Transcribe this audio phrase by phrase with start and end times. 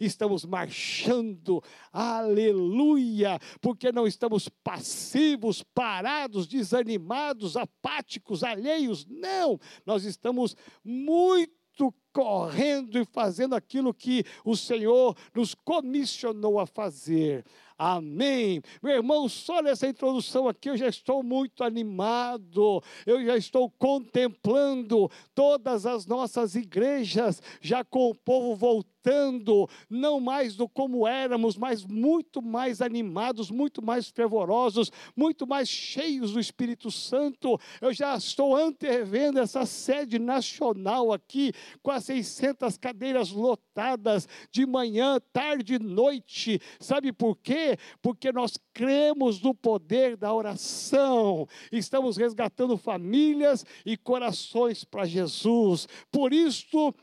[0.00, 1.62] estamos marchando,
[1.92, 13.04] aleluia, porque não estamos passivos, parados, desanimados, apáticos, alheios, não, nós estamos muito correndo e
[13.04, 17.44] fazendo aquilo que o Senhor nos comissionou a fazer.
[17.78, 18.60] Amém.
[18.82, 25.08] Meu irmão, só nessa introdução aqui eu já estou muito animado, eu já estou contemplando
[25.32, 31.84] todas as nossas igrejas, já com o povo voltando, não mais do como éramos, mas
[31.84, 37.60] muito mais animados, muito mais fervorosos, muito mais cheios do Espírito Santo.
[37.80, 45.20] Eu já estou antevendo essa sede nacional aqui, com as 600 cadeiras lotadas, de manhã,
[45.30, 46.58] tarde e noite.
[46.80, 47.76] Sabe por quê?
[48.00, 51.46] Porque nós cremos no poder da oração.
[51.70, 55.86] Estamos resgatando famílias e corações para Jesus.
[56.10, 56.94] Por isso,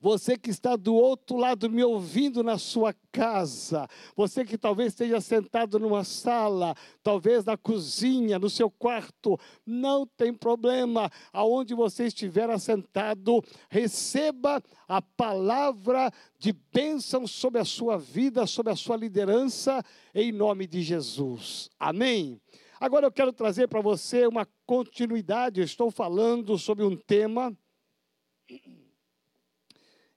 [0.00, 3.86] você que está do outro lado me ouvindo na sua casa,
[4.16, 10.32] você que talvez esteja sentado numa sala, talvez na cozinha, no seu quarto, não tem
[10.32, 18.72] problema, aonde você estiver assentado, receba a palavra de bênção sobre a sua vida, sobre
[18.72, 21.68] a sua liderança, em nome de Jesus.
[21.78, 22.40] Amém.
[22.80, 27.54] Agora eu quero trazer para você uma continuidade, eu estou falando sobre um tema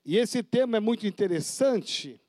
[0.06, 2.20] e esse tema é muito interessante,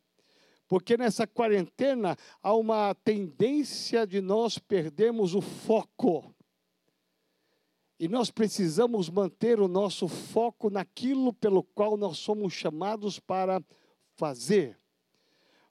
[0.69, 6.35] porque nessa quarentena há uma tendência de nós perdermos o foco.
[7.99, 13.63] E nós precisamos manter o nosso foco naquilo pelo qual nós somos chamados para
[14.17, 14.79] fazer.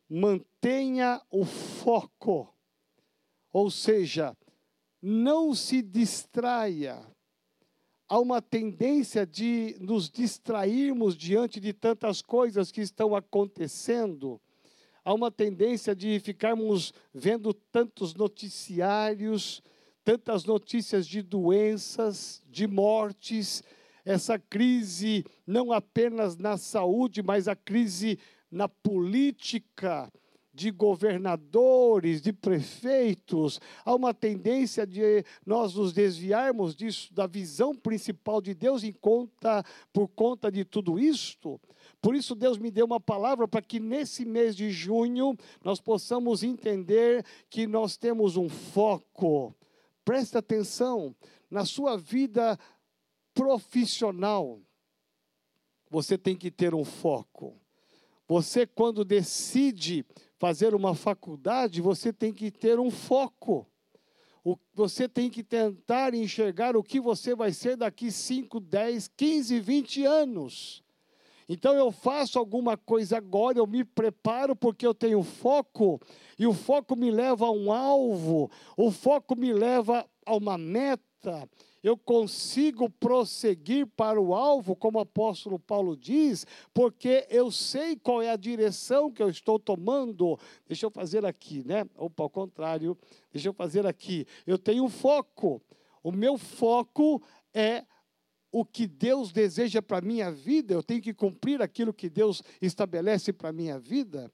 [0.09, 2.53] Mantenha o foco.
[3.51, 4.35] Ou seja,
[5.01, 7.12] não se distraia
[8.13, 14.39] há uma tendência de nos distrairmos diante de tantas coisas que estão acontecendo.
[15.03, 19.63] Há uma tendência de ficarmos vendo tantos noticiários,
[20.03, 23.63] tantas notícias de doenças, de mortes,
[24.05, 28.19] essa crise não apenas na saúde, mas a crise
[28.51, 30.13] na política,
[30.53, 38.39] de governadores, de prefeitos, há uma tendência de nós nos desviarmos disso, da visão principal
[38.39, 41.59] de Deus em conta, por conta de tudo isto.
[41.99, 46.43] Por isso Deus me deu uma palavra para que nesse mês de junho nós possamos
[46.43, 49.55] entender que nós temos um foco.
[50.05, 51.15] Preste atenção
[51.49, 52.59] na sua vida
[53.33, 54.61] profissional.
[55.89, 57.59] Você tem que ter um foco.
[58.27, 60.05] Você, quando decide
[60.43, 63.65] fazer uma faculdade, você tem que ter um foco.
[64.73, 70.03] Você tem que tentar enxergar o que você vai ser daqui 5, 10, 15, 20
[70.03, 70.83] anos.
[71.47, 76.01] Então eu faço alguma coisa agora, eu me preparo porque eu tenho foco,
[76.37, 81.47] e o foco me leva a um alvo, o foco me leva a uma meta,
[81.83, 88.21] eu consigo prosseguir para o alvo, como o apóstolo Paulo diz, porque eu sei qual
[88.21, 90.39] é a direção que eu estou tomando.
[90.65, 91.85] Deixa eu fazer aqui, né?
[91.97, 92.97] Ou ao contrário,
[93.31, 94.25] deixa eu fazer aqui.
[94.47, 95.61] Eu tenho foco.
[96.01, 97.21] O meu foco
[97.53, 97.85] é
[98.49, 102.43] o que Deus deseja para a minha vida, eu tenho que cumprir aquilo que Deus
[102.61, 104.31] estabelece para a minha vida,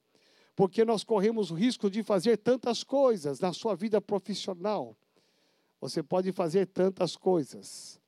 [0.57, 4.97] porque nós corremos o risco de fazer tantas coisas na sua vida profissional.
[5.81, 8.01] Você pode fazer tantas coisas,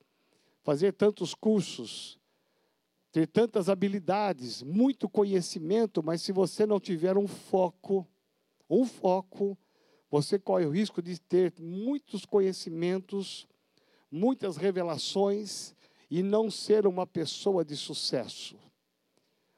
[0.62, 2.18] fazer tantos cursos,
[3.10, 8.06] ter tantas habilidades, muito conhecimento, mas se você não tiver um foco,
[8.68, 9.56] um foco,
[10.10, 13.46] você corre o risco de ter muitos conhecimentos,
[14.10, 15.74] muitas revelações
[16.10, 18.56] e não ser uma pessoa de sucesso.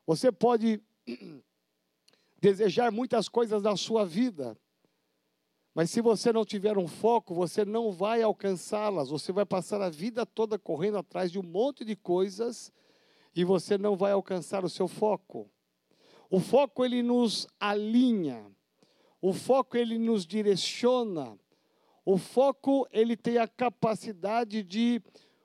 [0.07, 0.81] Você pode
[2.41, 4.57] desejar muitas coisas na sua vida,
[5.75, 9.11] mas se você não tiver um foco, você não vai alcançá-las.
[9.11, 12.73] Você vai passar a vida toda correndo atrás de um monte de coisas
[13.35, 15.51] e você não vai alcançar o seu foco.
[16.31, 18.47] O foco ele nos alinha.
[19.21, 21.37] O foco ele nos direciona.
[22.05, 25.03] O foco ele tem a capacidade de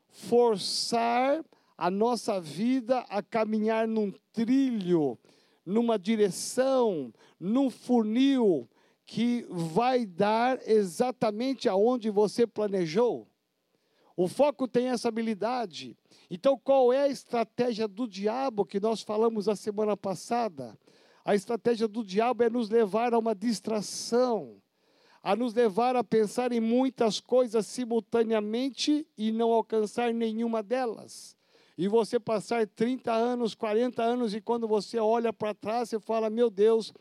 [0.10, 1.44] forçar
[1.76, 5.18] a nossa vida a caminhar num trilho,
[5.66, 8.70] numa direção, num funil
[9.10, 13.28] que vai dar exatamente aonde você planejou.
[14.16, 15.98] O foco tem essa habilidade.
[16.30, 20.78] Então, qual é a estratégia do diabo que nós falamos a semana passada?
[21.26, 24.62] A estratégia do diabo é nos levar a uma distração,
[25.24, 31.36] a nos levar a pensar em muitas coisas simultaneamente e não alcançar nenhuma delas.
[31.76, 36.30] e você passar 30 anos, 40 anos, e quando você olha para trás, você fala:
[36.30, 36.94] Meu Deus,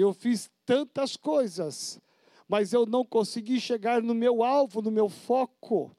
[0.00, 2.00] eu fiz tantas coisas,
[2.48, 5.94] mas eu não consegui chegar no meu alvo, no meu foco,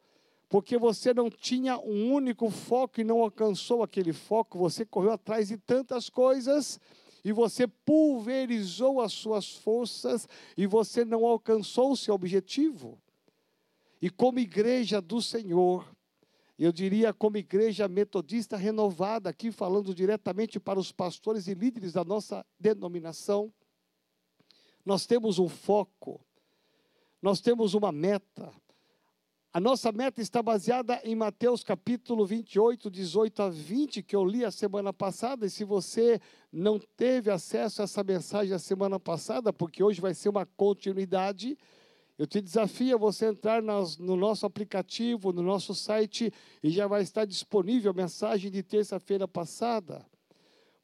[0.49, 5.47] porque você não tinha um único foco e não alcançou aquele foco, você correu atrás
[5.47, 6.79] de tantas coisas
[7.23, 13.01] e você pulverizou as suas forças e você não alcançou o seu objetivo.
[14.01, 15.89] E como igreja do Senhor,
[16.57, 22.03] eu diria como igreja metodista renovada, aqui falando diretamente para os pastores e líderes da
[22.03, 23.51] nossa denominação,
[24.85, 26.21] nós temos um foco,
[27.21, 28.53] nós temos uma meta.
[29.51, 34.43] A nossa meta está baseada em Mateus capítulo 28, 18 a 20, que eu li
[34.45, 35.45] a semana passada.
[35.45, 36.19] E se você
[36.51, 41.57] não teve acesso a essa mensagem a semana passada, porque hoje vai ser uma continuidade,
[42.17, 46.85] eu te desafio a você entrar nas, no nosso aplicativo, no nosso site, e já
[46.85, 50.05] vai estar disponível a mensagem de terça-feira passada.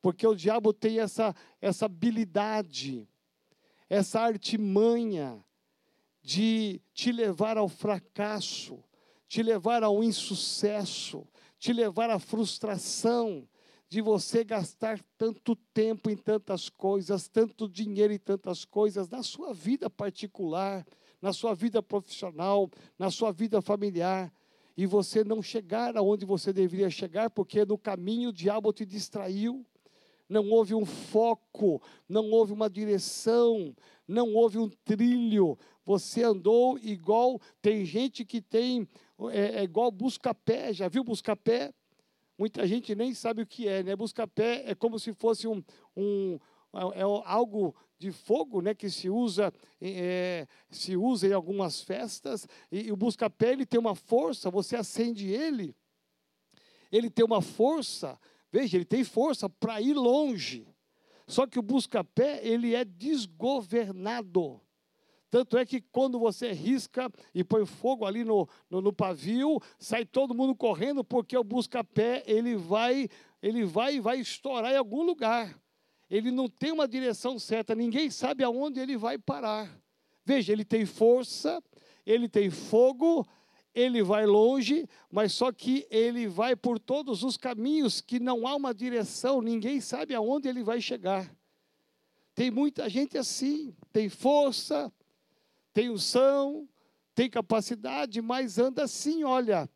[0.01, 3.07] Porque o diabo tem essa, essa habilidade
[3.91, 5.43] essa artimanha
[6.21, 8.81] de te levar ao fracasso,
[9.27, 11.27] te levar ao insucesso,
[11.59, 13.45] te levar à frustração,
[13.89, 19.53] de você gastar tanto tempo em tantas coisas, tanto dinheiro em tantas coisas, na sua
[19.53, 20.87] vida particular,
[21.21, 24.33] na sua vida profissional, na sua vida familiar,
[24.77, 29.65] e você não chegar aonde você deveria chegar, porque no caminho o diabo te distraiu,
[30.31, 33.75] não houve um foco, não houve uma direção,
[34.07, 35.59] não houve um trilho.
[35.83, 37.39] Você andou igual.
[37.61, 38.87] Tem gente que tem.
[39.29, 40.71] É, é igual busca-pé.
[40.71, 41.73] Já viu busca-pé?
[42.37, 43.93] Muita gente nem sabe o que é, né?
[43.93, 45.61] Busca-pé é como se fosse um,
[45.97, 46.39] um
[46.73, 52.47] é, é algo de fogo, né, que se usa, é, se usa em algumas festas.
[52.71, 54.49] E, e o busca-pé ele tem uma força.
[54.49, 55.75] Você acende ele,
[56.89, 58.17] ele tem uma força
[58.51, 60.67] Veja, ele tem força para ir longe.
[61.27, 64.59] Só que o busca-pé, ele é desgovernado.
[65.29, 70.05] Tanto é que quando você risca e põe fogo ali no, no, no pavio, sai
[70.05, 73.07] todo mundo correndo, porque o busca-pé, ele vai,
[73.41, 75.57] ele vai vai estourar em algum lugar.
[76.09, 79.81] Ele não tem uma direção certa, ninguém sabe aonde ele vai parar.
[80.25, 81.63] Veja, ele tem força,
[82.05, 83.25] ele tem fogo,
[83.73, 88.55] ele vai longe, mas só que ele vai por todos os caminhos que não há
[88.55, 91.33] uma direção, ninguém sabe aonde ele vai chegar.
[92.35, 94.91] Tem muita gente assim, tem força,
[95.73, 96.67] tem unção,
[97.13, 99.69] tem capacidade, mas anda assim, olha,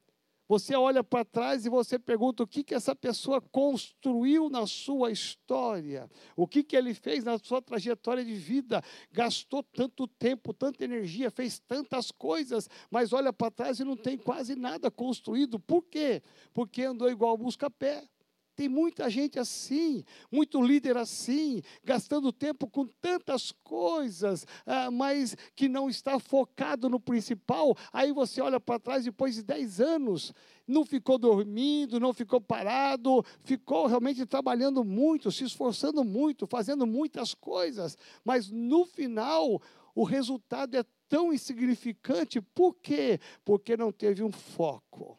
[0.47, 5.11] você olha para trás e você pergunta o que, que essa pessoa construiu na sua
[5.11, 10.83] história, o que, que ele fez na sua trajetória de vida, gastou tanto tempo, tanta
[10.83, 15.59] energia, fez tantas coisas, mas olha para trás e não tem quase nada construído.
[15.59, 16.21] Por quê?
[16.53, 18.07] Porque andou igual busca-pé.
[18.55, 25.67] Tem muita gente assim, muito líder assim, gastando tempo com tantas coisas, ah, mas que
[25.67, 27.75] não está focado no principal.
[27.91, 30.33] Aí você olha para trás depois de 10 anos,
[30.65, 37.33] não ficou dormindo, não ficou parado, ficou realmente trabalhando muito, se esforçando muito, fazendo muitas
[37.33, 39.61] coisas, mas no final
[39.93, 42.41] o resultado é tão insignificante.
[42.41, 43.19] Por quê?
[43.43, 45.17] Porque não teve um foco.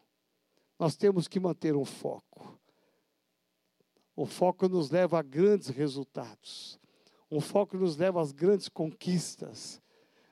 [0.78, 2.58] Nós temos que manter um foco.
[4.16, 6.80] O foco nos leva a grandes resultados.
[7.28, 9.82] O foco nos leva às grandes conquistas.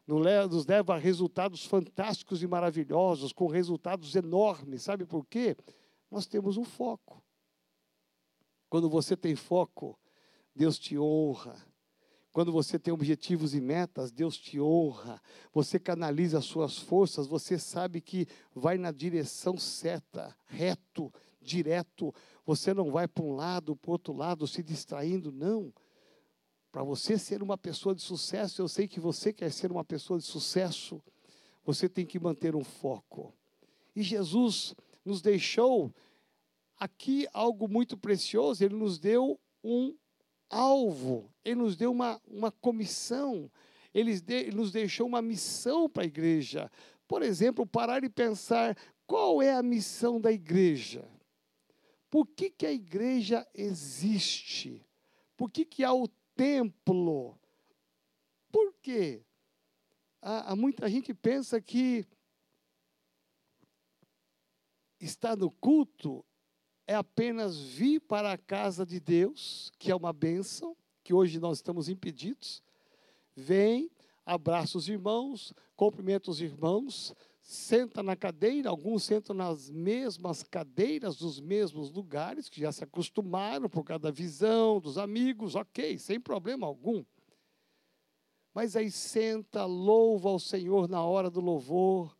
[0.06, 4.82] Nos leva a resultados fantásticos e maravilhosos, com resultados enormes.
[4.82, 5.54] Sabe por quê?
[6.10, 7.22] Nós temos um foco.
[8.70, 9.98] Quando você tem foco,
[10.54, 11.56] Deus te honra.
[12.32, 15.20] Quando você tem objetivos e metas, Deus te honra.
[15.52, 21.12] Você canaliza as suas forças, você sabe que vai na direção certa, reto,
[21.44, 22.12] direto.
[22.44, 25.72] Você não vai para um lado, para o outro lado, se distraindo, não.
[26.72, 30.18] Para você ser uma pessoa de sucesso, eu sei que você quer ser uma pessoa
[30.18, 31.00] de sucesso,
[31.64, 33.32] você tem que manter um foco.
[33.94, 34.74] E Jesus
[35.04, 35.94] nos deixou
[36.76, 39.94] aqui algo muito precioso, ele nos deu um
[40.50, 43.50] alvo, ele nos deu uma, uma comissão,
[43.94, 46.70] ele, de, ele nos deixou uma missão para a igreja.
[47.06, 51.08] Por exemplo, parar e pensar qual é a missão da igreja.
[52.14, 54.86] Por que, que a igreja existe?
[55.36, 56.06] Por que, que há o
[56.36, 57.36] templo?
[58.52, 59.24] Por quê?
[60.22, 62.06] Há, há muita gente pensa que
[65.00, 66.24] estar no culto
[66.86, 71.58] é apenas vir para a casa de Deus, que é uma bênção, que hoje nós
[71.58, 72.62] estamos impedidos.
[73.34, 73.90] Vem,
[74.24, 77.12] abraça os irmãos, cumprimenta os irmãos,
[77.44, 83.68] senta na cadeira, alguns sentam nas mesmas cadeiras, dos mesmos lugares, que já se acostumaram
[83.68, 87.04] por causa da visão dos amigos, ok, sem problema algum.
[88.54, 92.16] Mas aí senta, louva ao Senhor na hora do louvor,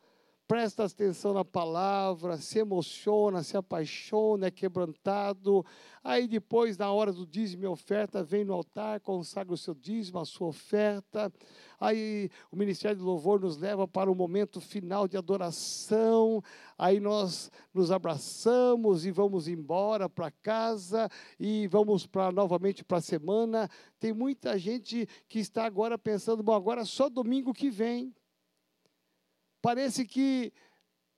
[0.46, 5.64] presta atenção na palavra, se emociona, se apaixona, é quebrantado.
[6.02, 10.18] Aí depois, na hora do dízimo e oferta, vem no altar, consagra o seu dízimo,
[10.18, 11.32] a sua oferta.
[11.80, 16.42] Aí o Ministério do Louvor nos leva para o momento final de adoração.
[16.76, 21.08] Aí nós nos abraçamos e vamos embora para casa
[21.40, 23.68] e vamos para novamente para a semana.
[23.98, 28.14] Tem muita gente que está agora pensando, bom, agora só domingo que vem.
[29.64, 30.52] Parece que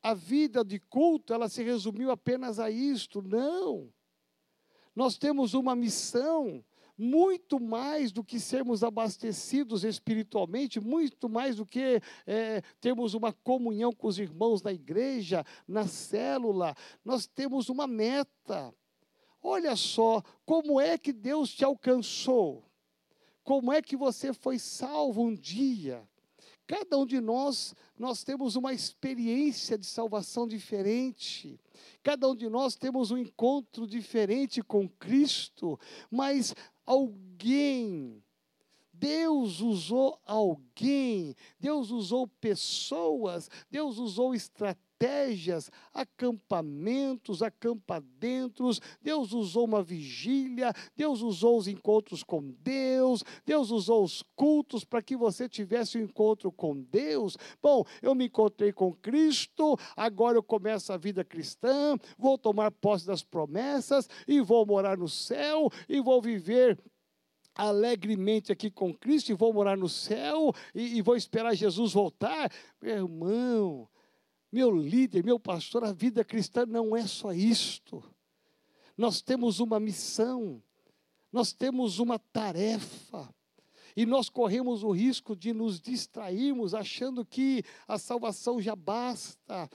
[0.00, 3.21] a vida de culto, ela se resumiu apenas a isto.
[3.21, 3.93] Não.
[4.95, 6.65] Nós temos uma missão
[6.97, 13.93] muito mais do que sermos abastecidos espiritualmente, muito mais do que é, termos uma comunhão
[13.93, 16.73] com os irmãos da igreja, na célula.
[17.05, 18.73] Nós temos uma meta.
[19.43, 22.65] Olha só, como é que Deus te alcançou?
[23.43, 26.09] Como é que você foi salvo um dia?
[26.66, 31.61] Cada um de nós, nós temos uma experiência de salvação diferente.
[32.02, 35.78] Cada um de nós temos um encontro diferente com Cristo,
[36.11, 36.54] mas
[36.85, 38.23] alguém,
[38.92, 48.81] Deus usou alguém, Deus usou pessoas, Deus usou estratégias estratégias, acampamentos, acampadentros.
[49.00, 55.03] Deus usou uma vigília, Deus usou os encontros com Deus, Deus usou os cultos para
[55.03, 57.37] que você tivesse um encontro com Deus.
[57.62, 63.07] Bom, eu me encontrei com Cristo, agora eu começo a vida cristã, vou tomar posse
[63.07, 66.79] das promessas e vou morar no céu e vou viver
[67.55, 72.53] alegremente aqui com Cristo e vou morar no céu e, e, vou esperar Jesus voltar.
[72.83, 73.88] Meu irmão,
[74.56, 78.02] meu líder, meu pastor, a vida cristã não é só isto.
[78.96, 80.62] Nós temos uma missão,
[81.30, 83.28] nós temos uma tarefa.
[83.97, 89.71] E nós corremos o risco de nos distrairmos achando que a salvação já basta,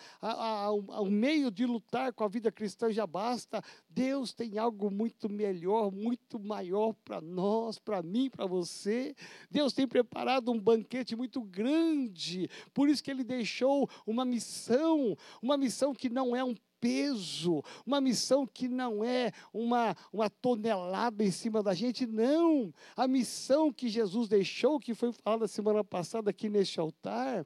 [1.00, 3.63] o meio de lutar com a vida cristã já basta.
[3.90, 9.16] Deus tem algo muito melhor, muito maior para nós, para mim, para você.
[9.50, 15.58] Deus tem preparado um banquete muito grande, por isso que Ele deixou uma missão, uma
[15.58, 21.31] missão que não é um peso, uma missão que não é uma, uma tonelada em
[21.31, 22.73] cima da gente, não.
[22.97, 27.45] A missão que Jesus deixou, que foi falada semana passada aqui neste altar,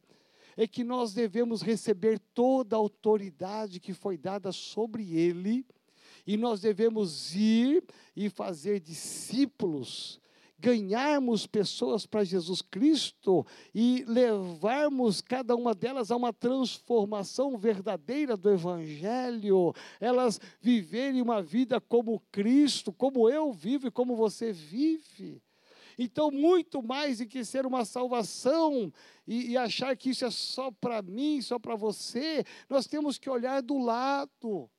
[0.58, 5.66] é que nós devemos receber toda a autoridade que foi dada sobre ele,
[6.26, 7.84] e nós devemos ir
[8.16, 10.20] e fazer discípulos
[10.58, 18.50] ganharmos pessoas para Jesus Cristo e levarmos cada uma delas a uma transformação verdadeira do
[18.50, 25.42] Evangelho, elas viverem uma vida como Cristo, como eu vivo e como você vive.
[25.98, 28.92] Então, muito mais do que ser uma salvação
[29.26, 33.30] e, e achar que isso é só para mim, só para você, nós temos que
[33.30, 34.70] olhar do lado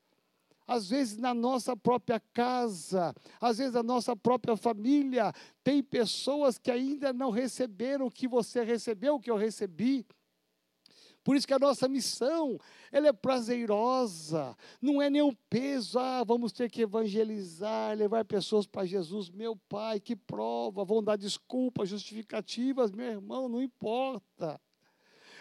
[0.66, 5.32] às vezes na nossa própria casa, às vezes na nossa própria família,
[5.62, 10.04] tem pessoas que ainda não receberam o que você recebeu, o que eu recebi.
[11.26, 12.56] Por isso que a nossa missão,
[12.92, 18.86] ela é prazerosa, não é nenhum peso, ah, vamos ter que evangelizar, levar pessoas para
[18.86, 24.60] Jesus, meu pai, que prova, vão dar desculpas, justificativas, meu irmão, não importa.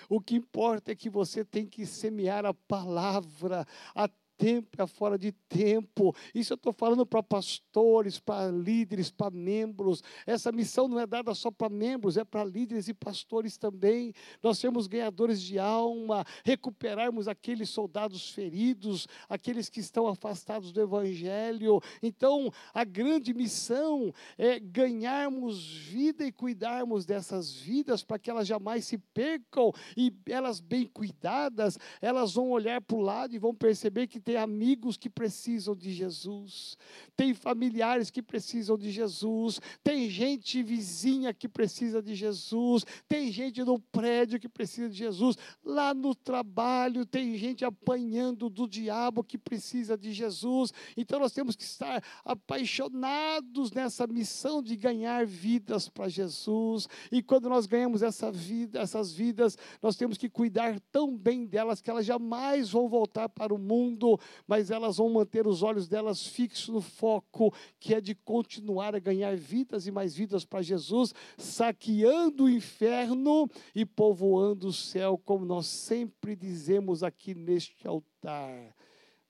[0.09, 3.63] O que importa é que você tem que semear a palavra,
[3.93, 6.15] a tempo é fora de tempo.
[6.33, 10.03] Isso eu estou falando para pastores, para líderes, para membros.
[10.25, 14.13] Essa missão não é dada só para membros, é para líderes e pastores também.
[14.41, 21.81] Nós sermos ganhadores de alma, recuperarmos aqueles soldados feridos, aqueles que estão afastados do Evangelho.
[22.01, 28.85] Então, a grande missão é ganharmos vida e cuidarmos dessas vidas para que elas jamais
[28.85, 34.07] se percam e elas bem cuidadas, elas vão olhar para o lado e vão perceber
[34.07, 36.75] que tem amigos que precisam de Jesus,
[37.15, 43.63] tem familiares que precisam de Jesus, tem gente vizinha que precisa de Jesus, tem gente
[43.63, 49.37] no prédio que precisa de Jesus, lá no trabalho tem gente apanhando do diabo que
[49.37, 50.73] precisa de Jesus.
[50.97, 56.87] Então nós temos que estar apaixonados nessa missão de ganhar vidas para Jesus.
[57.11, 61.79] E quando nós ganhamos essa vida, essas vidas, nós temos que cuidar tão bem delas
[61.79, 64.14] que elas jamais vão voltar para o mundo
[64.47, 68.99] mas elas vão manter os olhos delas fixos no foco, que é de continuar a
[68.99, 75.45] ganhar vidas e mais vidas para Jesus, saqueando o inferno e povoando o céu, como
[75.45, 78.75] nós sempre dizemos aqui neste altar.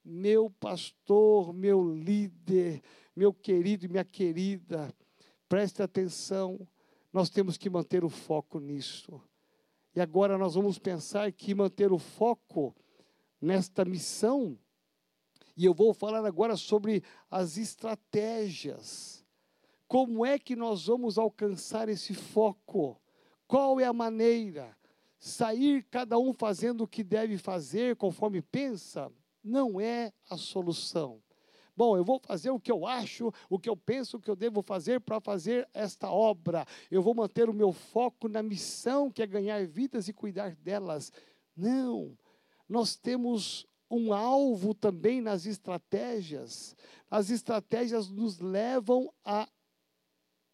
[0.03, 2.81] Meu pastor, meu líder,
[3.15, 4.93] meu querido e minha querida,
[5.49, 6.59] preste atenção,
[7.11, 9.21] nós temos que manter o foco nisso.
[9.95, 12.75] E agora nós vamos pensar que manter o foco
[13.39, 14.57] nesta missão,
[15.55, 19.25] e eu vou falar agora sobre as estratégias.
[19.87, 22.99] Como é que nós vamos alcançar esse foco?
[23.47, 24.75] Qual é a maneira?
[25.17, 29.11] Sair cada um fazendo o que deve fazer conforme pensa
[29.43, 31.21] não é a solução.
[31.77, 34.61] Bom, eu vou fazer o que eu acho, o que eu penso que eu devo
[34.61, 36.65] fazer para fazer esta obra.
[36.89, 41.11] Eu vou manter o meu foco na missão, que é ganhar vidas e cuidar delas.
[41.55, 42.17] Não.
[42.67, 46.75] Nós temos um alvo também nas estratégias.
[47.09, 49.47] As estratégias nos levam a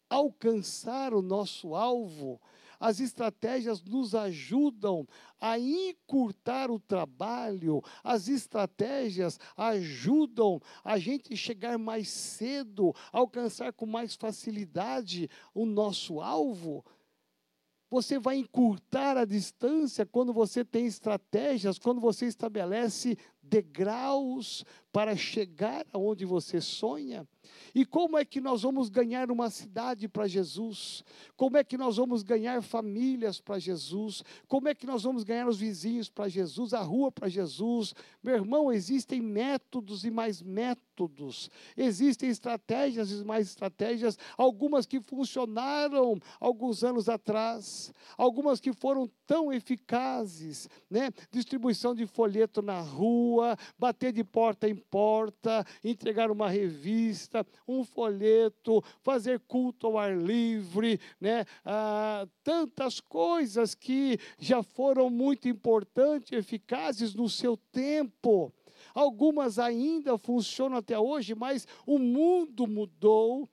[0.08, 2.40] alcançar o nosso alvo.
[2.78, 5.06] As estratégias nos ajudam
[5.40, 14.16] a encurtar o trabalho, as estratégias ajudam a gente chegar mais cedo, alcançar com mais
[14.16, 16.84] facilidade o nosso alvo.
[17.92, 23.18] Você vai encurtar a distância quando você tem estratégias, quando você estabelece
[23.52, 27.28] degraus para chegar aonde você sonha.
[27.74, 31.02] E como é que nós vamos ganhar uma cidade para Jesus?
[31.36, 34.22] Como é que nós vamos ganhar famílias para Jesus?
[34.46, 37.94] Como é que nós vamos ganhar os vizinhos para Jesus, a rua para Jesus?
[38.22, 41.50] Meu irmão, existem métodos e mais métodos.
[41.76, 49.50] Existem estratégias e mais estratégias, algumas que funcionaram alguns anos atrás, algumas que foram tão
[49.50, 51.10] eficazes, né?
[51.30, 53.41] Distribuição de folheto na rua,
[53.78, 61.00] bater de porta em porta, entregar uma revista, um folheto, fazer culto ao ar livre,
[61.20, 61.44] né?
[61.64, 68.52] Ah, tantas coisas que já foram muito importantes eficazes no seu tempo.
[68.94, 73.48] Algumas ainda funcionam até hoje, mas o mundo mudou,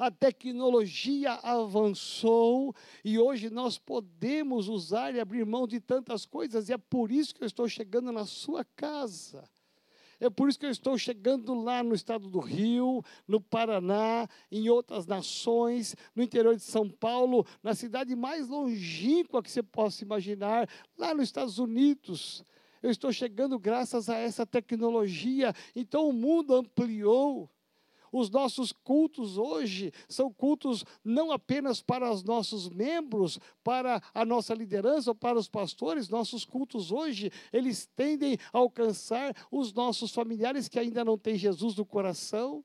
[0.00, 6.72] a tecnologia avançou e hoje nós podemos usar e abrir mão de tantas coisas, e
[6.72, 9.44] é por isso que eu estou chegando na sua casa.
[10.18, 14.68] É por isso que eu estou chegando lá no estado do Rio, no Paraná, em
[14.68, 20.68] outras nações, no interior de São Paulo, na cidade mais longínqua que você possa imaginar,
[20.96, 22.44] lá nos Estados Unidos.
[22.82, 25.54] Eu estou chegando graças a essa tecnologia.
[25.74, 27.50] Então o mundo ampliou.
[28.12, 34.54] Os nossos cultos hoje são cultos não apenas para os nossos membros, para a nossa
[34.54, 40.78] liderança para os pastores, nossos cultos hoje, eles tendem a alcançar os nossos familiares que
[40.78, 42.64] ainda não têm Jesus no coração.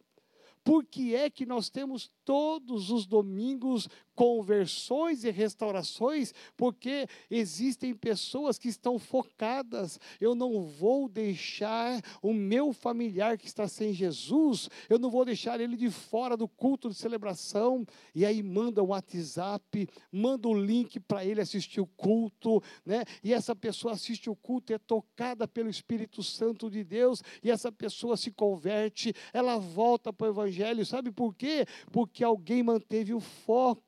[0.64, 8.58] Por que é que nós temos todos os domingos conversões e restaurações, porque existem pessoas
[8.58, 10.00] que estão focadas.
[10.20, 15.60] Eu não vou deixar o meu familiar que está sem Jesus, eu não vou deixar
[15.60, 17.86] ele de fora do culto de celebração.
[18.14, 23.04] E aí manda um WhatsApp, manda o um link para ele assistir o culto, né?
[23.24, 27.72] E essa pessoa assiste o culto, é tocada pelo Espírito Santo de Deus, e essa
[27.72, 30.86] pessoa se converte, ela volta para o Evangelho.
[30.86, 31.66] Sabe por quê?
[31.92, 33.85] Porque alguém manteve o foco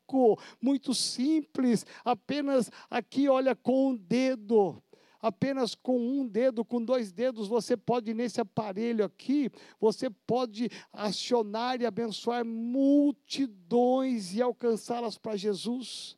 [0.62, 4.82] muito simples, apenas aqui, olha, com um dedo
[5.20, 11.82] apenas com um dedo, com dois dedos, você pode, nesse aparelho aqui, você pode acionar
[11.82, 16.18] e abençoar multidões e alcançá-las para Jesus.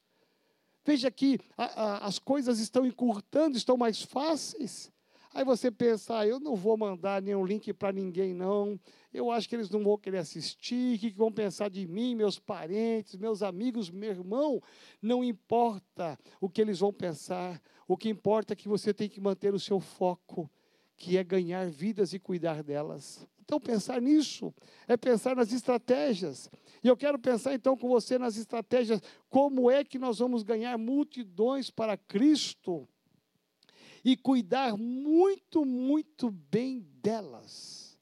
[0.86, 4.92] Veja que a, a, as coisas estão encurtando, estão mais fáceis.
[5.34, 8.80] Aí você pensa, ah, eu não vou mandar nenhum link para ninguém, não.
[9.14, 10.96] Eu acho que eles não vão querer assistir.
[10.96, 14.62] O que vão pensar de mim, meus parentes, meus amigos, meu irmão?
[15.02, 17.62] Não importa o que eles vão pensar.
[17.88, 20.50] O que importa é que você tem que manter o seu foco,
[20.98, 23.28] que é ganhar vidas e cuidar delas.
[23.50, 24.54] Então, pensar nisso
[24.88, 26.50] é pensar nas estratégias.
[26.84, 29.02] E eu quero pensar então com você nas estratégias.
[29.28, 32.88] Como é que nós vamos ganhar multidões para Cristo?
[34.04, 37.98] E cuidar muito, muito bem delas.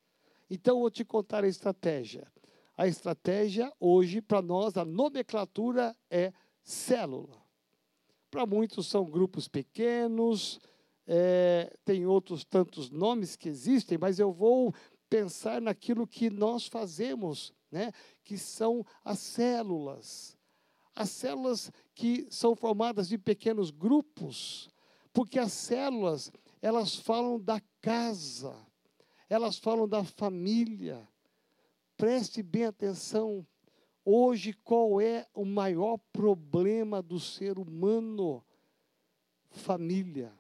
[0.50, 2.32] Então, vou te contar a estratégia.
[2.78, 6.32] A estratégia hoje, para nós, a nomenclatura é
[6.64, 7.42] célula.
[8.30, 10.60] Para muitos são grupos pequenos,
[11.08, 14.76] é, tem outros tantos nomes que existem, mas eu vou
[15.10, 17.92] pensar naquilo que nós fazemos, né?
[18.24, 20.38] que são as células.
[20.94, 24.70] As células que são formadas de pequenos grupos,
[25.18, 28.56] porque as células, elas falam da casa.
[29.28, 31.10] elas falam da família.
[31.98, 33.44] Preste bem atenção.
[34.06, 38.46] Hoje, qual é o maior problema do ser humano?
[39.50, 40.32] Família.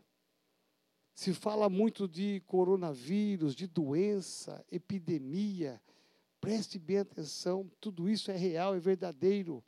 [1.12, 5.82] Se fala muito de coronavírus, de doença, epidemia.
[6.40, 9.63] Preste bem atenção, tudo isso é real, é verdadeiro.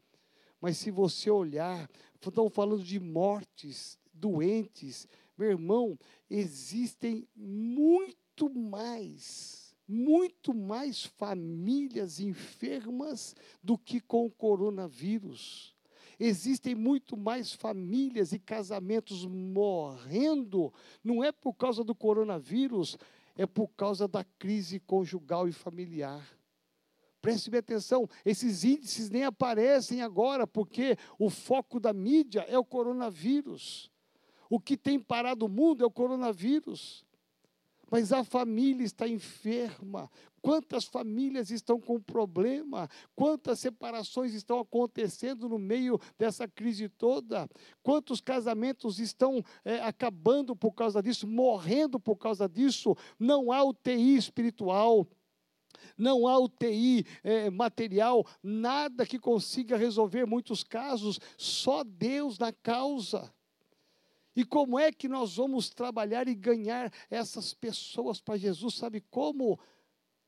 [0.62, 5.08] Mas se você olhar, estão falando de mortes, doentes.
[5.38, 5.97] Meu irmão,
[6.29, 15.75] existem muito mais, muito mais famílias enfermas do que com o coronavírus.
[16.19, 22.97] Existem muito mais famílias e casamentos morrendo, não é por causa do coronavírus,
[23.38, 26.27] é por causa da crise conjugal e familiar.
[27.21, 32.65] Preste bem atenção, esses índices nem aparecem agora, porque o foco da mídia é o
[32.65, 33.89] coronavírus.
[34.49, 37.05] O que tem parado o mundo é o coronavírus.
[37.91, 40.09] Mas a família está enferma.
[40.41, 42.88] Quantas famílias estão com problema?
[43.15, 47.49] Quantas separações estão acontecendo no meio dessa crise toda?
[47.81, 52.95] Quantos casamentos estão é, acabando por causa disso, morrendo por causa disso?
[53.17, 55.07] Não há UTI espiritual,
[55.97, 63.33] não há UTI é, material, nada que consiga resolver muitos casos, só Deus na causa.
[64.39, 68.75] E como é que nós vamos trabalhar e ganhar essas pessoas para Jesus?
[68.75, 69.60] Sabe como?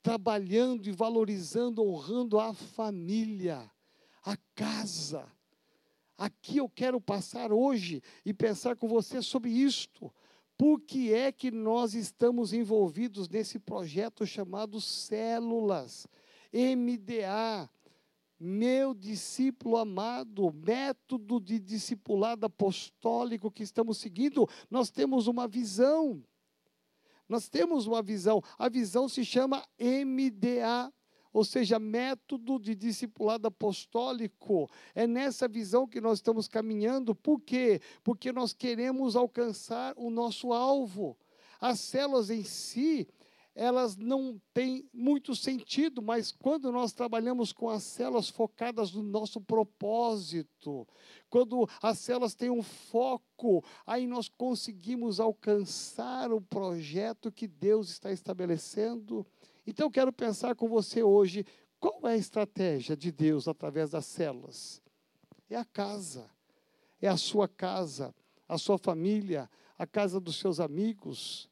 [0.04, 3.72] Trabalhando e valorizando, honrando a família,
[4.22, 5.32] a casa.
[6.18, 10.14] Aqui eu quero passar hoje e pensar com você sobre isto.
[10.58, 16.06] Por que é que nós estamos envolvidos nesse projeto chamado Células,
[16.52, 17.70] MDA?
[18.44, 26.24] Meu discípulo amado, método de discipulado apostólico que estamos seguindo, nós temos uma visão.
[27.30, 28.42] Nós temos uma visão.
[28.58, 30.92] A visão se chama MDA
[31.32, 34.68] ou seja, método de discipulado apostólico.
[34.96, 37.14] É nessa visão que nós estamos caminhando.
[37.14, 37.80] Por quê?
[38.04, 41.16] Porque nós queremos alcançar o nosso alvo.
[41.60, 43.08] As células em si,
[43.54, 49.42] elas não têm muito sentido, mas quando nós trabalhamos com as células focadas no nosso
[49.42, 50.88] propósito,
[51.30, 58.12] quando as células têm um foco, aí nós conseguimos alcançar o projeto que Deus está
[58.12, 59.26] estabelecendo.
[59.68, 61.46] Então eu quero pensar com você hoje,
[61.80, 64.82] qual é a estratégia de Deus através das células?
[65.50, 66.30] É a casa,
[67.02, 68.16] é a sua casa,
[68.48, 71.50] a sua família, a casa dos seus amigos,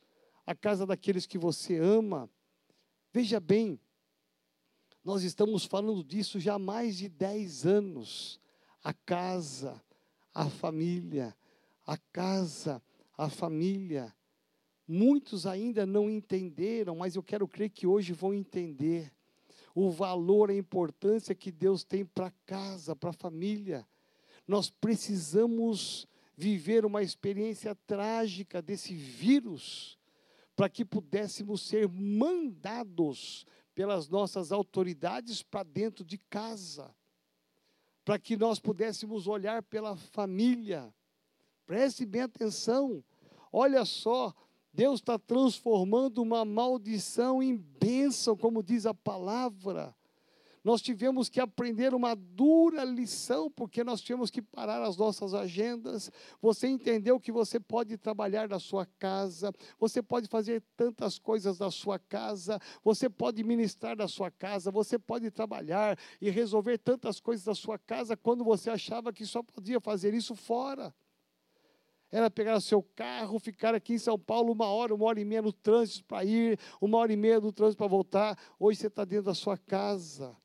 [0.49, 2.27] a casa daqueles que você ama.
[3.13, 3.79] Veja bem,
[5.03, 8.39] nós estamos falando disso já há mais de 10 anos.
[8.83, 9.79] A casa,
[10.33, 11.37] a família,
[11.85, 12.81] a casa,
[13.15, 14.11] a família.
[14.87, 19.13] Muitos ainda não entenderam, mas eu quero crer que hoje vão entender
[19.75, 23.87] o valor, a importância que Deus tem para casa, para a família.
[24.47, 29.98] Nós precisamos viver uma experiência trágica desse vírus
[30.59, 36.93] para que pudéssemos ser mandados pelas nossas autoridades para dentro de casa,
[38.03, 40.93] para que nós pudéssemos olhar pela família.
[41.65, 43.01] Preste bem atenção.
[43.53, 44.35] Olha só,
[44.73, 49.95] Deus está transformando uma maldição em bênção, como diz a palavra.
[50.63, 56.11] Nós tivemos que aprender uma dura lição, porque nós tivemos que parar as nossas agendas.
[56.41, 61.71] Você entendeu que você pode trabalhar na sua casa, você pode fazer tantas coisas na
[61.71, 67.45] sua casa, você pode ministrar na sua casa, você pode trabalhar e resolver tantas coisas
[67.45, 70.93] na sua casa quando você achava que só podia fazer isso fora
[72.11, 75.25] era pegar o seu carro, ficar aqui em São Paulo uma hora, uma hora e
[75.25, 78.37] meia no trânsito para ir, uma hora e meia no trânsito para voltar.
[78.59, 80.35] Hoje você está dentro da sua casa.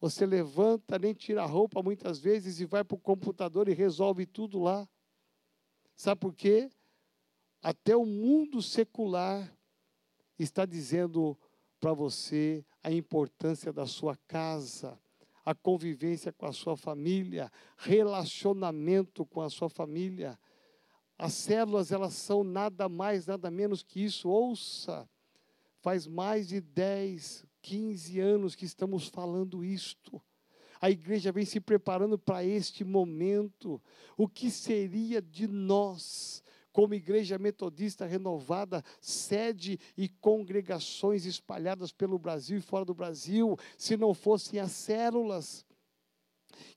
[0.00, 4.24] Você levanta, nem tira a roupa muitas vezes e vai para o computador e resolve
[4.24, 4.88] tudo lá.
[5.94, 6.70] Sabe por quê?
[7.62, 9.54] Até o mundo secular
[10.38, 11.38] está dizendo
[11.78, 14.98] para você a importância da sua casa,
[15.44, 20.38] a convivência com a sua família, relacionamento com a sua família.
[21.18, 24.30] As células, elas são nada mais, nada menos que isso.
[24.30, 25.06] Ouça,
[25.80, 30.20] faz mais de 10, 15 anos que estamos falando isto.
[30.80, 33.80] A igreja vem se preparando para este momento.
[34.16, 36.42] O que seria de nós,
[36.72, 43.96] como igreja metodista renovada, sede e congregações espalhadas pelo Brasil e fora do Brasil, se
[43.96, 45.66] não fossem as células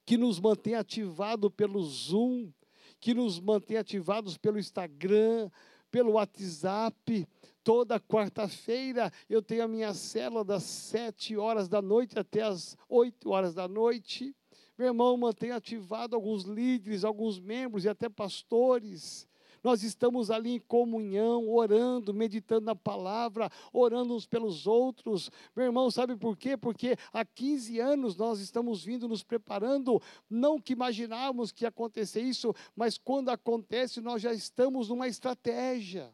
[0.06, 2.52] que nos mantém ativado pelo Zoom,
[3.00, 5.50] que nos mantém ativados pelo Instagram,
[5.93, 7.27] pelo WhatsApp.
[7.63, 13.29] Toda quarta-feira eu tenho a minha célula das sete horas da noite até as oito
[13.29, 14.36] horas da noite.
[14.75, 19.27] Meu irmão, mantenha ativado alguns líderes, alguns membros e até pastores.
[19.63, 25.32] Nós estamos ali em comunhão, orando, meditando na palavra, orando uns pelos outros.
[25.56, 26.58] Meu irmão, sabe por quê?
[26.58, 32.21] Porque há 15 anos nós estamos vindo nos preparando, não que imaginávamos que ia acontecer
[32.21, 36.13] isso, mas quando acontece, nós já estamos numa estratégia.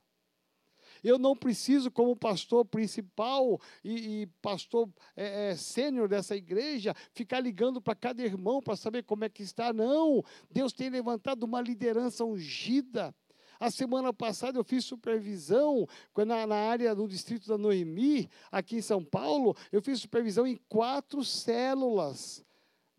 [1.03, 7.39] Eu não preciso, como pastor principal e, e pastor é, é, sênior dessa igreja, ficar
[7.39, 9.71] ligando para cada irmão para saber como é que está.
[9.71, 10.23] Não.
[10.51, 13.15] Deus tem levantado uma liderança ungida
[13.59, 15.87] a semana passada eu fiz supervisão
[16.25, 20.57] na, na área do distrito da Noemi, aqui em São Paulo, eu fiz supervisão em
[20.67, 22.45] quatro células.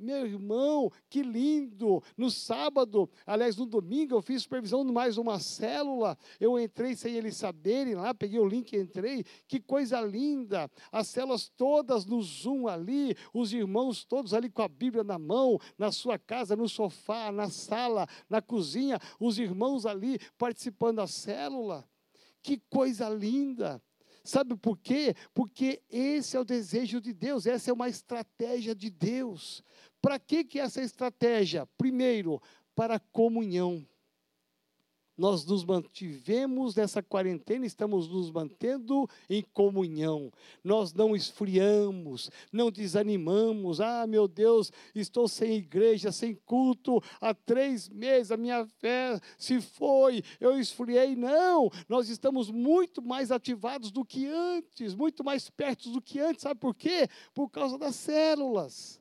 [0.00, 2.02] Meu irmão, que lindo!
[2.16, 6.16] No sábado, aliás, no domingo, eu fiz supervisão de mais uma célula.
[6.40, 9.24] Eu entrei sem eles saberem lá, peguei o link e entrei.
[9.46, 10.70] Que coisa linda!
[10.90, 15.58] As células todas no Zoom ali, os irmãos todos ali com a Bíblia na mão,
[15.76, 21.86] na sua casa, no sofá, na sala, na cozinha, os irmãos ali participando da célula.
[22.42, 23.82] Que coisa linda!
[24.22, 25.14] Sabe por quê?
[25.32, 29.62] Porque esse é o desejo de Deus, essa é uma estratégia de Deus.
[30.00, 31.66] Para que, que essa estratégia?
[31.76, 32.40] Primeiro,
[32.74, 33.86] para comunhão.
[35.20, 40.32] Nós nos mantivemos nessa quarentena, estamos nos mantendo em comunhão.
[40.64, 43.82] Nós não esfriamos, não desanimamos.
[43.82, 49.60] Ah, meu Deus, estou sem igreja, sem culto há três meses, a minha fé se
[49.60, 51.14] foi, eu esfriei.
[51.14, 56.40] Não, nós estamos muito mais ativados do que antes, muito mais perto do que antes.
[56.40, 57.06] Sabe por quê?
[57.34, 58.99] Por causa das células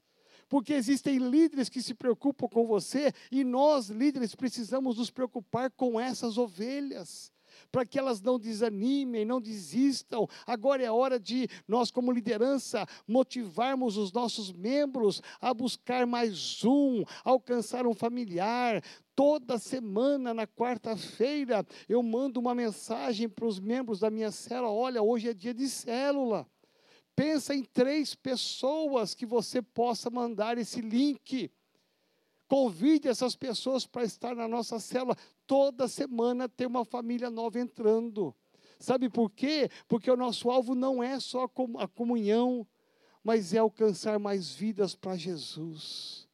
[0.50, 6.00] porque existem líderes que se preocupam com você e nós, líderes, precisamos nos preocupar com
[6.00, 7.32] essas ovelhas.
[7.72, 10.28] Para que elas não desanimem, não desistam.
[10.48, 17.04] Agora é hora de nós, como liderança, motivarmos os nossos membros a buscar mais um,
[17.24, 18.82] alcançar um familiar,
[19.16, 25.04] toda semana, na quarta-feira, eu mando uma mensagem para os membros da minha célula: olha,
[25.04, 26.48] hoje é dia de célula.
[27.20, 31.52] Pensa em três pessoas que você possa mandar esse link.
[32.48, 35.18] Convide essas pessoas para estar na nossa célula.
[35.46, 38.34] Toda semana tem uma família nova entrando.
[38.80, 39.70] Sabe por quê?
[39.86, 41.44] Porque o nosso alvo não é só
[41.78, 42.66] a comunhão,
[43.22, 46.26] mas é alcançar mais vidas para Jesus.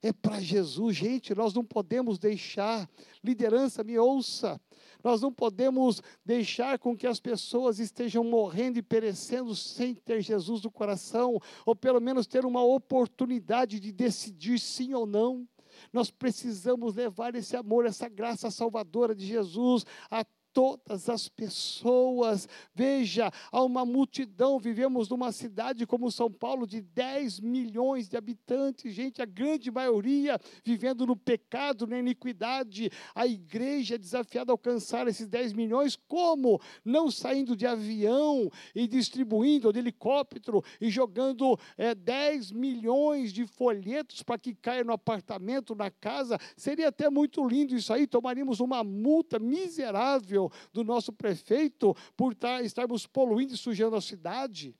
[0.00, 2.88] É para Jesus, gente, nós não podemos deixar.
[3.20, 4.60] Liderança, me ouça.
[5.02, 10.62] Nós não podemos deixar com que as pessoas estejam morrendo e perecendo sem ter Jesus
[10.62, 15.46] no coração, ou pelo menos ter uma oportunidade de decidir sim ou não.
[15.92, 22.48] Nós precisamos levar esse amor, essa graça salvadora de Jesus a todas as pessoas.
[22.74, 24.58] Veja, há uma multidão.
[24.58, 30.38] Vivemos numa cidade como São Paulo de 10 milhões de habitantes, gente, a grande maioria
[30.64, 32.90] vivendo no pecado, na iniquidade.
[33.14, 36.60] A igreja é desafiada a alcançar esses 10 milhões, como?
[36.84, 44.22] Não saindo de avião e distribuindo de helicóptero e jogando é, 10 milhões de folhetos
[44.22, 46.38] para que caia no apartamento, na casa.
[46.56, 50.39] Seria até muito lindo isso aí, tomaríamos uma multa miserável
[50.72, 54.78] do nosso prefeito por estarmos poluindo e sujando a cidade.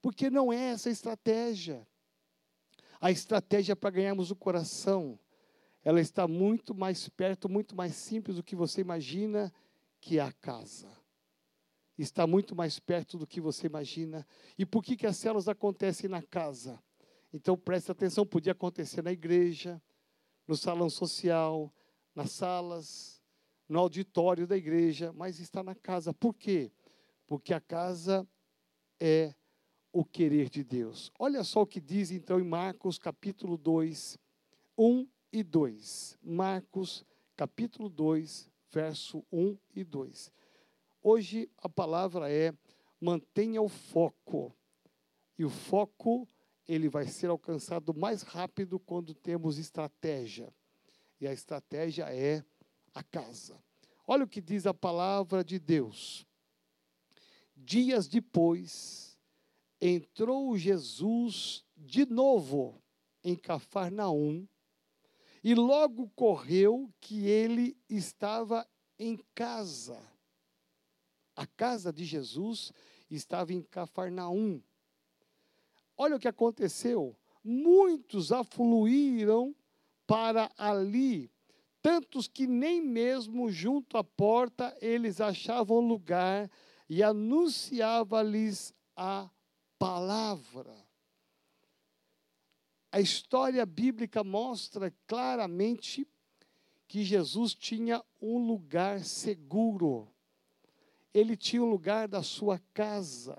[0.00, 1.86] Porque não é essa a estratégia.
[3.00, 5.18] A estratégia para ganharmos o coração,
[5.82, 9.52] ela está muito mais perto, muito mais simples do que você imagina,
[10.00, 10.88] que é a casa.
[11.98, 14.26] Está muito mais perto do que você imagina.
[14.58, 16.82] E por que, que as células acontecem na casa?
[17.32, 19.82] Então preste atenção, podia acontecer na igreja,
[20.46, 21.72] no salão social,
[22.14, 23.13] nas salas,
[23.74, 26.14] no auditório da igreja, mas está na casa.
[26.14, 26.70] Por quê?
[27.26, 28.24] Porque a casa
[29.00, 29.34] é
[29.92, 31.10] o querer de Deus.
[31.18, 34.16] Olha só o que diz então em Marcos capítulo 2,
[34.78, 36.16] 1 e 2.
[36.22, 37.04] Marcos
[37.36, 40.30] capítulo 2, verso 1 e 2.
[41.02, 42.54] Hoje a palavra é
[43.00, 44.54] mantenha o foco.
[45.36, 46.28] E o foco
[46.68, 50.54] ele vai ser alcançado mais rápido quando temos estratégia.
[51.20, 52.44] E a estratégia é
[52.94, 53.63] a casa.
[54.06, 56.26] Olha o que diz a palavra de Deus.
[57.56, 59.18] Dias depois,
[59.80, 62.82] entrou Jesus de novo
[63.22, 64.46] em Cafarnaum,
[65.42, 68.66] e logo correu que ele estava
[68.98, 70.00] em casa.
[71.36, 72.72] A casa de Jesus
[73.10, 74.62] estava em Cafarnaum.
[75.96, 77.16] Olha o que aconteceu.
[77.42, 79.54] Muitos afluíram
[80.06, 81.30] para ali
[81.84, 86.50] tantos que nem mesmo junto à porta eles achavam lugar
[86.88, 89.28] e anunciava-lhes a
[89.78, 90.74] palavra.
[92.90, 96.08] A história bíblica mostra claramente
[96.88, 100.08] que Jesus tinha um lugar seguro.
[101.12, 103.38] Ele tinha um lugar da sua casa.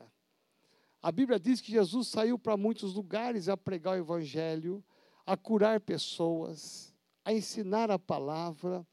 [1.02, 4.86] A Bíblia diz que Jesus saiu para muitos lugares a pregar o Evangelho,
[5.26, 6.95] a curar pessoas,
[7.26, 8.88] a ensinar a palavra,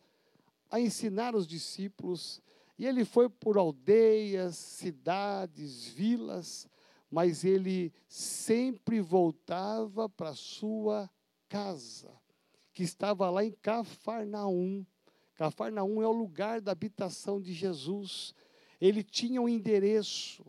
[0.71, 2.41] a ensinar os discípulos.
[2.79, 6.67] E ele foi por aldeias, cidades, vilas,
[7.11, 11.11] mas ele sempre voltava para sua
[11.47, 12.11] casa,
[12.73, 14.87] que estava lá em Cafarnaum.
[15.35, 18.35] Cafarnaum é o lugar da habitação de Jesus.
[18.81, 20.43] Ele tinha um endereço.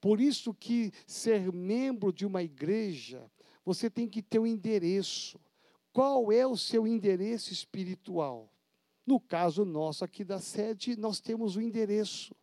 [0.00, 3.30] Por isso que ser membro de uma igreja,
[3.64, 5.38] você tem que ter um endereço.
[5.96, 8.52] Qual é o seu endereço espiritual?
[9.06, 12.36] No caso nosso aqui da sede, nós temos o endereço.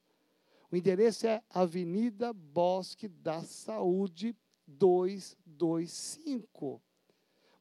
[0.71, 4.35] O endereço é Avenida Bosque da Saúde
[4.65, 6.81] 225.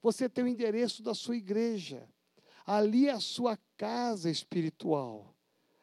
[0.01, 2.09] Você tem o endereço da sua igreja.
[2.65, 5.37] Ali é a sua casa espiritual.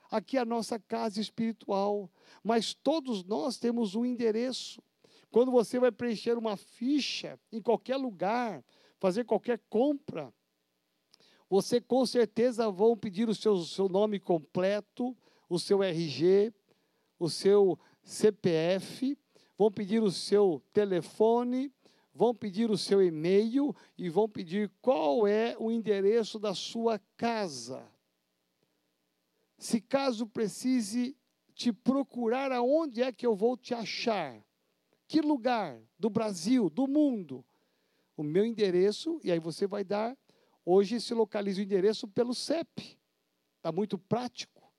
[0.10, 2.12] Aqui é a nossa casa espiritual.
[2.44, 4.82] Mas todos nós temos um endereço.
[5.30, 8.66] Quando você vai preencher uma ficha em qualquer lugar,
[9.00, 10.34] fazer qualquer compra,
[11.50, 15.18] você com certeza vão pedir o seu, seu nome completo,
[15.50, 16.54] o seu RG,
[17.18, 19.18] o seu CPF,
[19.58, 21.74] vão pedir o seu telefone,
[22.14, 27.84] vão pedir o seu e-mail e vão pedir qual é o endereço da sua casa.
[29.58, 31.18] Se caso precise
[31.56, 34.42] te procurar aonde é que eu vou te achar,
[35.08, 37.44] que lugar do Brasil, do mundo,
[38.22, 40.18] o meu endereço, e aí você vai dar,
[40.66, 43.00] hoje se localiza o endereço pelo CEP,
[43.58, 44.70] está muito prático.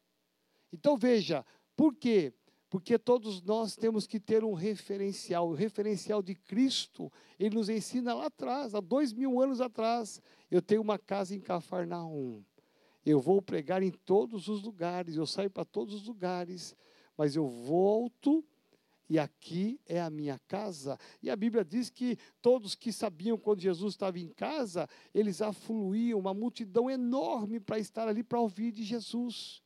[0.70, 2.34] Então veja, por quê?
[2.68, 5.48] Porque todos nós temos que ter um referencial.
[5.48, 10.20] O referencial de Cristo, ele nos ensina lá atrás, há dois mil anos atrás.
[10.50, 12.44] Eu tenho uma casa em Cafarnaum.
[13.04, 16.76] Eu vou pregar em todos os lugares, eu saio para todos os lugares,
[17.16, 18.44] mas eu volto
[19.10, 20.96] e aqui é a minha casa.
[21.20, 26.20] E a Bíblia diz que todos que sabiam quando Jesus estava em casa, eles afluíam,
[26.20, 29.64] uma multidão enorme para estar ali para ouvir de Jesus.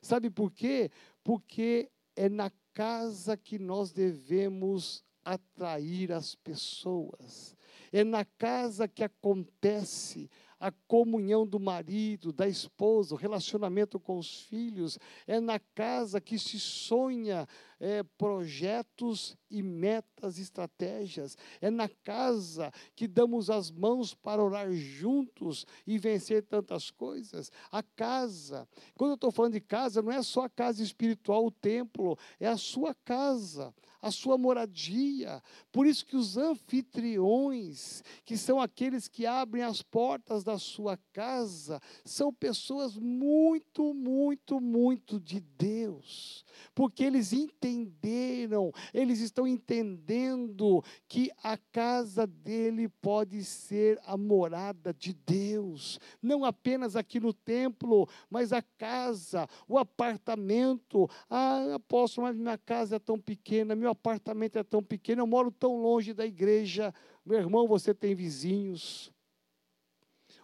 [0.00, 0.92] Sabe por quê?
[1.24, 7.56] Porque é na casa que nós devemos atrair as pessoas.
[7.92, 10.30] É na casa que acontece
[10.64, 14.98] a comunhão do marido, da esposa, o relacionamento com os filhos.
[15.26, 17.46] É na casa que se sonha
[17.80, 21.36] é, projetos e metas, estratégias.
[21.60, 27.50] É na casa que damos as mãos para orar juntos e vencer tantas coisas.
[27.70, 31.50] A casa, quando eu estou falando de casa, não é só a casa espiritual, o
[31.50, 35.42] templo, é a sua casa, a sua moradia.
[35.72, 41.80] Por isso que os anfitriões, que são aqueles que abrem as portas da sua casa,
[42.04, 51.30] são pessoas muito, muito, muito de Deus, porque eles entendem entenderam, eles estão entendendo que
[51.42, 58.52] a casa dele pode ser a morada de Deus, não apenas aqui no templo, mas
[58.52, 61.08] a casa, o apartamento.
[61.28, 65.50] Ah, apóstolo, mas minha casa é tão pequena, meu apartamento é tão pequeno, eu moro
[65.50, 66.92] tão longe da igreja.
[67.24, 69.12] Meu irmão, você tem vizinhos.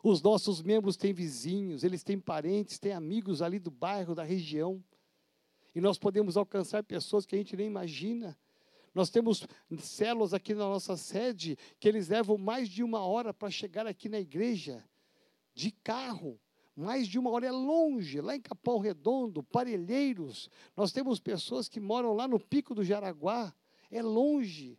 [0.03, 4.83] Os nossos membros têm vizinhos, eles têm parentes, têm amigos ali do bairro, da região.
[5.75, 8.37] E nós podemos alcançar pessoas que a gente nem imagina.
[8.95, 9.47] Nós temos
[9.79, 14.09] células aqui na nossa sede que eles levam mais de uma hora para chegar aqui
[14.09, 14.85] na igreja,
[15.55, 16.41] de carro.
[16.75, 20.49] Mais de uma hora é longe, lá em Capão Redondo, Parelheiros.
[20.77, 23.55] Nós temos pessoas que moram lá no Pico do Jaraguá,
[23.91, 24.79] é longe.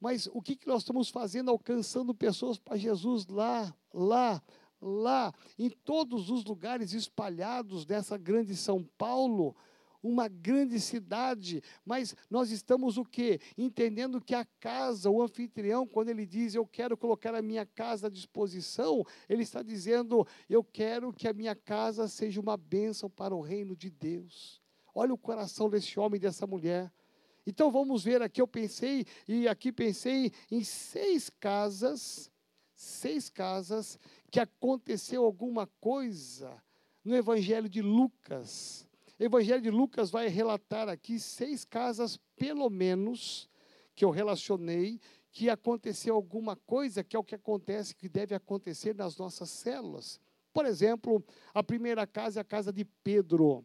[0.00, 4.42] Mas o que, que nós estamos fazendo alcançando pessoas para Jesus lá, lá,
[4.80, 9.56] lá, em todos os lugares espalhados dessa grande São Paulo?
[10.04, 13.40] Uma grande cidade, mas nós estamos o quê?
[13.56, 18.08] Entendendo que a casa, o anfitrião, quando ele diz eu quero colocar a minha casa
[18.08, 23.34] à disposição, ele está dizendo eu quero que a minha casa seja uma bênção para
[23.34, 24.60] o reino de Deus.
[24.94, 26.92] Olha o coração desse homem e dessa mulher.
[27.46, 32.30] Então vamos ver aqui, eu pensei, e aqui pensei em seis casas,
[32.74, 33.98] seis casas
[34.30, 36.62] que aconteceu alguma coisa
[37.02, 38.86] no Evangelho de Lucas.
[39.24, 43.48] Evangelho de Lucas vai relatar aqui seis casas, pelo menos,
[43.94, 45.00] que eu relacionei,
[45.32, 50.20] que aconteceu alguma coisa, que é o que acontece, que deve acontecer nas nossas células.
[50.52, 53.64] Por exemplo, a primeira casa é a casa de Pedro.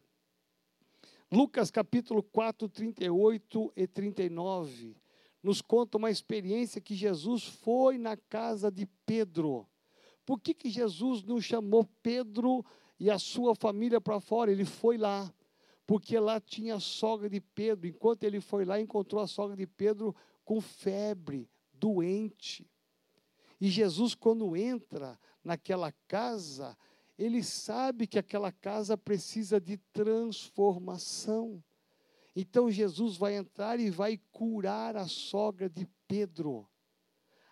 [1.32, 4.96] Lucas capítulo 4, 38 e 39
[5.42, 9.68] nos conta uma experiência que Jesus foi na casa de Pedro.
[10.26, 12.66] Por que, que Jesus não chamou Pedro
[13.00, 14.52] e a sua família para fora?
[14.52, 15.32] Ele foi lá,
[15.90, 17.88] porque lá tinha a sogra de Pedro.
[17.88, 20.16] Enquanto ele foi lá, encontrou a sogra de Pedro
[20.46, 22.70] com febre, doente.
[23.60, 26.78] E Jesus, quando entra naquela casa,
[27.18, 31.60] ele sabe que aquela casa precisa de transformação.
[32.36, 36.69] Então Jesus vai entrar e vai curar a sogra de Pedro.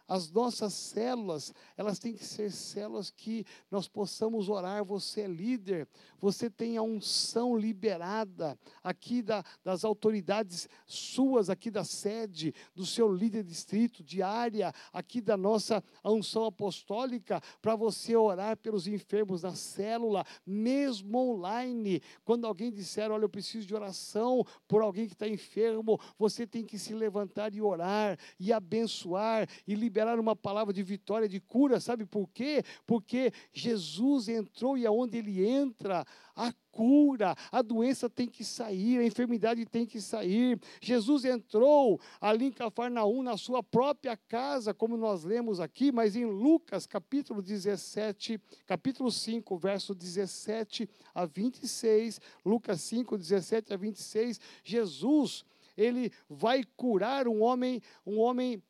[0.07, 4.85] As nossas células, elas têm que ser células que nós possamos orar.
[4.85, 5.85] Você é líder,
[6.17, 13.11] você tem a unção liberada aqui da, das autoridades suas, aqui da sede, do seu
[13.11, 19.55] líder distrito, de área, aqui da nossa unção apostólica, para você orar pelos enfermos na
[19.55, 22.01] célula, mesmo online.
[22.23, 26.63] Quando alguém disser, olha, eu preciso de oração por alguém que está enfermo, você tem
[26.63, 31.39] que se levantar e orar, e abençoar, e liberar liberar uma palavra de vitória, de
[31.39, 32.63] cura, sabe por quê?
[32.85, 39.03] Porque Jesus entrou e aonde ele entra, a cura, a doença tem que sair, a
[39.03, 40.59] enfermidade tem que sair.
[40.79, 46.25] Jesus entrou ali em Cafarnaum, na sua própria casa, como nós lemos aqui, mas em
[46.25, 55.43] Lucas capítulo 17, capítulo 5, verso 17 a 26, Lucas 5, 17 a 26, Jesus
[55.77, 58.61] ele vai curar um homem, um homem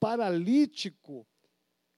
[0.00, 1.28] paralítico,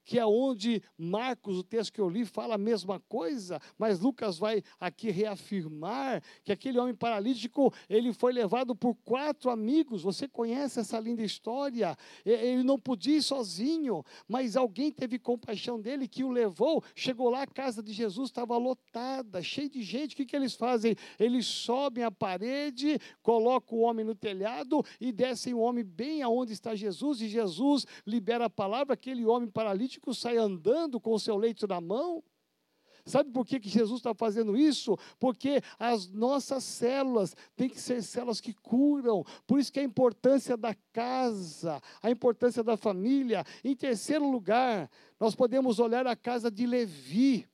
[0.04, 4.38] que é onde Marcos, o texto que eu li, fala a mesma coisa, mas Lucas
[4.38, 10.02] vai aqui reafirmar que aquele homem paralítico, ele foi levado por quatro amigos.
[10.02, 11.96] Você conhece essa linda história?
[12.24, 16.82] Ele não podia ir sozinho, mas alguém teve compaixão dele que o levou.
[16.94, 20.14] Chegou lá, a casa de Jesus estava lotada, cheia de gente.
[20.14, 20.96] O que, que eles fazem?
[21.18, 26.52] Eles sobem a parede, colocam o homem no telhado e descem o homem bem aonde
[26.52, 31.20] está Jesus, e Jesus libera a palavra, aquele homem paralítico paralítico sai andando com o
[31.20, 32.22] seu leito na mão.
[33.04, 34.96] Sabe por que, que Jesus está fazendo isso?
[35.18, 39.24] Porque as nossas células têm que ser células que curam.
[39.44, 43.44] Por isso que a importância da casa, a importância da família.
[43.64, 44.88] Em terceiro lugar,
[45.18, 47.48] nós podemos olhar a casa de Levi,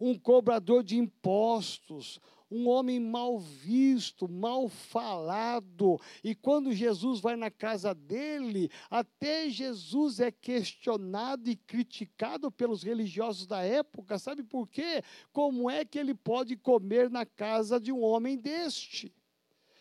[0.00, 2.20] um cobrador de impostos,
[2.52, 5.98] um homem mal visto, mal falado.
[6.22, 13.46] E quando Jesus vai na casa dele, até Jesus é questionado e criticado pelos religiosos
[13.46, 14.18] da época.
[14.18, 15.02] Sabe por quê?
[15.32, 19.14] Como é que ele pode comer na casa de um homem deste?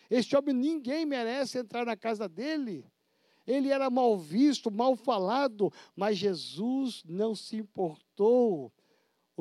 [0.09, 2.85] Este homem, ninguém merece entrar na casa dele.
[3.45, 8.71] Ele era mal visto, mal falado, mas Jesus não se importou.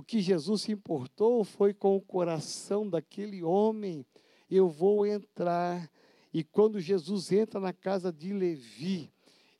[0.01, 4.07] O que Jesus se importou foi com o coração daquele homem.
[4.51, 5.91] Eu vou entrar.
[6.33, 9.13] E quando Jesus entra na casa de Levi,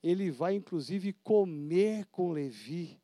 [0.03, 2.99] ele vai inclusive comer com Levi.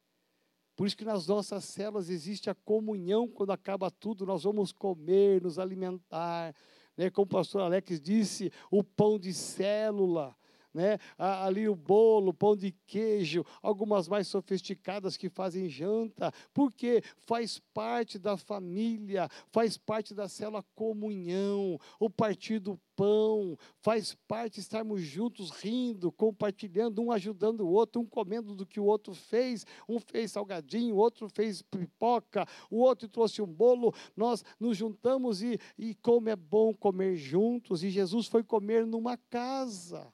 [0.75, 5.43] Por isso que nas nossas células existe a comunhão quando acaba tudo, nós vamos comer,
[5.43, 6.55] nos alimentar.
[6.97, 7.11] Né?
[7.11, 10.35] Como o pastor Alex disse, o pão de célula
[10.77, 10.99] né?
[11.17, 18.19] ali o bolo, pão de queijo, algumas mais sofisticadas que fazem janta, porque faz parte
[18.19, 25.51] da família, faz parte da célula comunhão, o partir do pão, faz parte estarmos juntos
[25.51, 30.33] rindo, compartilhando, um ajudando o outro, um comendo do que o outro fez, um fez
[30.33, 35.95] salgadinho, o outro fez pipoca, o outro trouxe um bolo, nós nos juntamos e, e
[35.95, 40.13] como é bom comer juntos, e Jesus foi comer numa casa.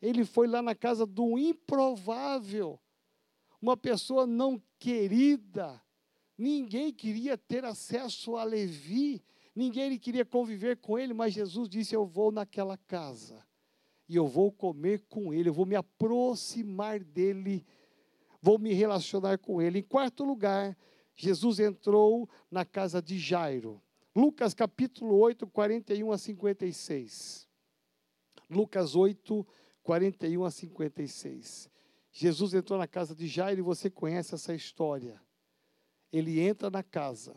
[0.00, 2.78] Ele foi lá na casa do improvável,
[3.60, 5.82] uma pessoa não querida.
[6.36, 9.22] Ninguém queria ter acesso a Levi,
[9.54, 13.44] ninguém queria conviver com ele, mas Jesus disse: Eu vou naquela casa
[14.08, 17.66] e eu vou comer com ele, eu vou me aproximar dele,
[18.40, 19.80] vou me relacionar com ele.
[19.80, 20.76] Em quarto lugar,
[21.14, 23.82] Jesus entrou na casa de Jairo.
[24.14, 27.46] Lucas capítulo 8, 41 a 56.
[28.48, 29.46] Lucas 8,
[29.88, 31.70] 41 a 56.
[32.12, 35.18] Jesus entrou na casa de Jairo e você conhece essa história.
[36.12, 37.34] Ele entra na casa.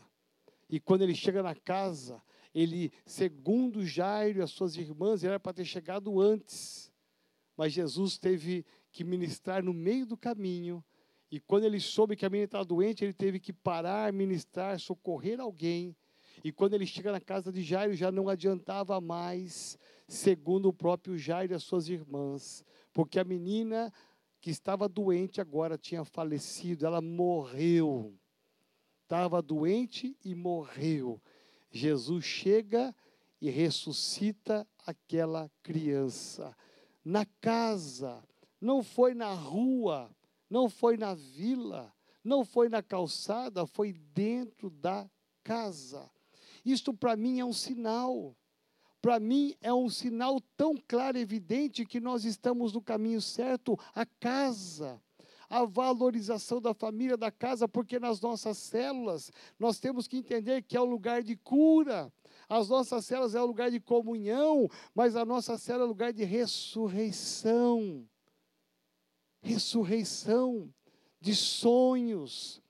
[0.68, 2.22] E quando ele chega na casa,
[2.54, 6.92] ele, segundo Jairo e as suas irmãs, era para ter chegado antes.
[7.56, 10.84] Mas Jesus teve que ministrar no meio do caminho.
[11.30, 15.40] E quando ele soube que a menina estava doente, ele teve que parar, ministrar, socorrer
[15.40, 15.96] alguém.
[16.44, 19.78] E quando ele chega na casa de Jairo, já não adiantava mais,
[20.08, 23.92] segundo o próprio Jairo e as suas irmãs, porque a menina
[24.40, 28.12] que estava doente agora tinha falecido, ela morreu.
[29.04, 31.22] estava doente e morreu.
[31.70, 32.94] Jesus chega
[33.40, 36.56] e ressuscita aquela criança.
[37.04, 38.22] Na casa,
[38.60, 40.10] não foi na rua,
[40.50, 45.08] não foi na vila, não foi na calçada, foi dentro da
[45.42, 46.10] casa.
[46.64, 48.36] Isto para mim é um sinal.
[49.00, 53.78] Para mim é um sinal tão claro e evidente que nós estamos no caminho certo
[53.94, 55.02] a casa
[55.52, 60.74] a valorização da família, da casa, porque nas nossas células nós temos que entender que
[60.74, 62.10] é o lugar de cura.
[62.48, 66.10] As nossas células é o lugar de comunhão, mas a nossa célula é o lugar
[66.10, 68.08] de ressurreição.
[69.42, 70.72] Ressurreição
[71.20, 72.61] de sonhos,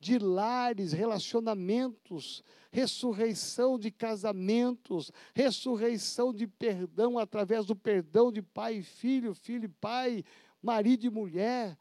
[0.00, 8.82] de lares, relacionamentos, ressurreição de casamentos, ressurreição de perdão através do perdão de pai e
[8.82, 10.24] filho, filho e pai,
[10.62, 11.76] marido e mulher,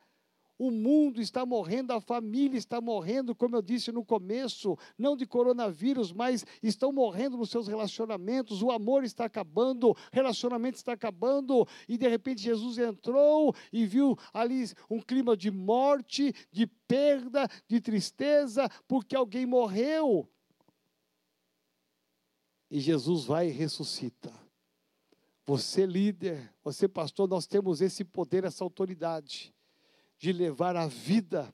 [0.57, 5.25] o mundo está morrendo, a família está morrendo, como eu disse no começo, não de
[5.25, 11.97] coronavírus, mas estão morrendo nos seus relacionamentos, o amor está acabando, relacionamento está acabando, e
[11.97, 18.67] de repente Jesus entrou e viu ali um clima de morte, de perda, de tristeza,
[18.87, 20.27] porque alguém morreu.
[22.69, 24.33] E Jesus vai e ressuscita.
[25.45, 29.55] Você, líder, você, pastor, nós temos esse poder, essa autoridade
[30.17, 31.53] de levar a vida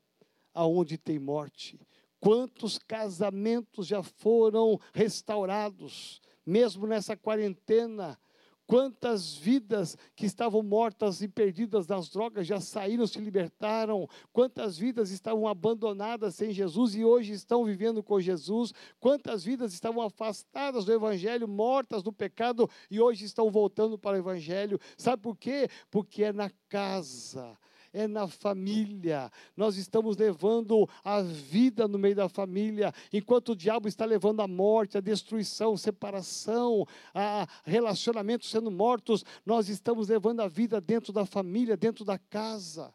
[0.53, 1.79] aonde tem morte.
[2.19, 8.17] Quantos casamentos já foram restaurados, mesmo nessa quarentena?
[8.65, 14.07] Quantas vidas que estavam mortas e perdidas nas drogas já saíram, se libertaram?
[14.31, 18.73] Quantas vidas estavam abandonadas sem Jesus e hoje estão vivendo com Jesus?
[19.01, 24.19] Quantas vidas estavam afastadas do Evangelho, mortas do pecado e hoje estão voltando para o
[24.19, 24.79] Evangelho?
[24.97, 25.67] Sabe por quê?
[25.91, 27.57] Porque é na casa
[27.93, 29.31] é na família.
[29.55, 34.47] Nós estamos levando a vida no meio da família, enquanto o diabo está levando a
[34.47, 41.25] morte, a destruição, separação, a relacionamentos sendo mortos, nós estamos levando a vida dentro da
[41.25, 42.93] família, dentro da casa.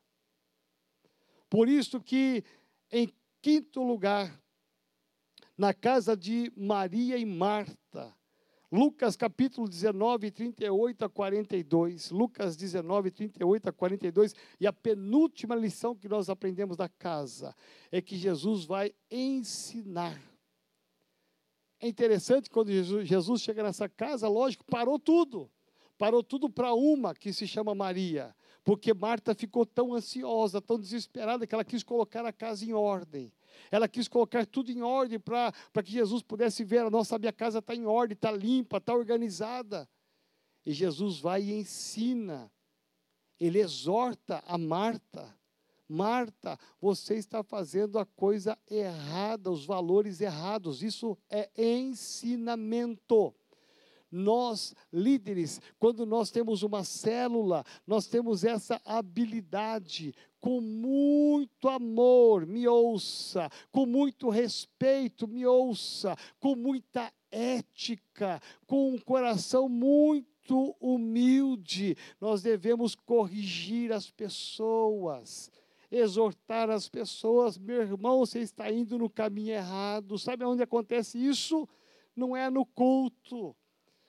[1.49, 2.45] Por isso que,
[2.91, 3.09] em
[3.41, 4.39] quinto lugar,
[5.57, 8.18] na casa de Maria e Marta,
[8.71, 12.11] Lucas capítulo 19, 38 a 42.
[12.11, 14.35] Lucas 19, 38 a 42.
[14.61, 17.55] E a penúltima lição que nós aprendemos da casa
[17.91, 20.21] é que Jesus vai ensinar.
[21.81, 25.51] É interessante quando Jesus, Jesus chega nessa casa, lógico, parou tudo.
[25.97, 28.35] Parou tudo para uma que se chama Maria.
[28.63, 33.33] Porque Marta ficou tão ansiosa, tão desesperada, que ela quis colocar a casa em ordem.
[33.71, 35.53] Ela quis colocar tudo em ordem para
[35.85, 36.81] que Jesus pudesse ver.
[36.81, 39.89] A nossa minha casa está em ordem, está limpa, está organizada.
[40.65, 42.51] E Jesus vai e ensina.
[43.41, 45.35] Ele exorta a Marta.
[45.89, 50.83] Marta, você está fazendo a coisa errada, os valores errados.
[50.83, 53.35] Isso é ensinamento.
[54.11, 62.67] Nós, líderes, quando nós temos uma célula, nós temos essa habilidade, com muito amor, me
[62.67, 72.41] ouça, com muito respeito, me ouça, com muita ética, com um coração muito humilde, nós
[72.41, 75.51] devemos corrigir as pessoas
[75.91, 80.19] exortar as pessoas, meu irmão, você está indo no caminho errado.
[80.19, 81.67] Sabe onde acontece isso?
[82.15, 83.57] Não é no culto,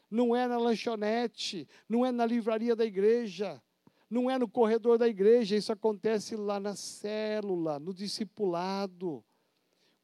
[0.09, 3.61] não é na lanchonete, não é na livraria da igreja,
[4.09, 9.23] não é no corredor da igreja, isso acontece lá na célula, no discipulado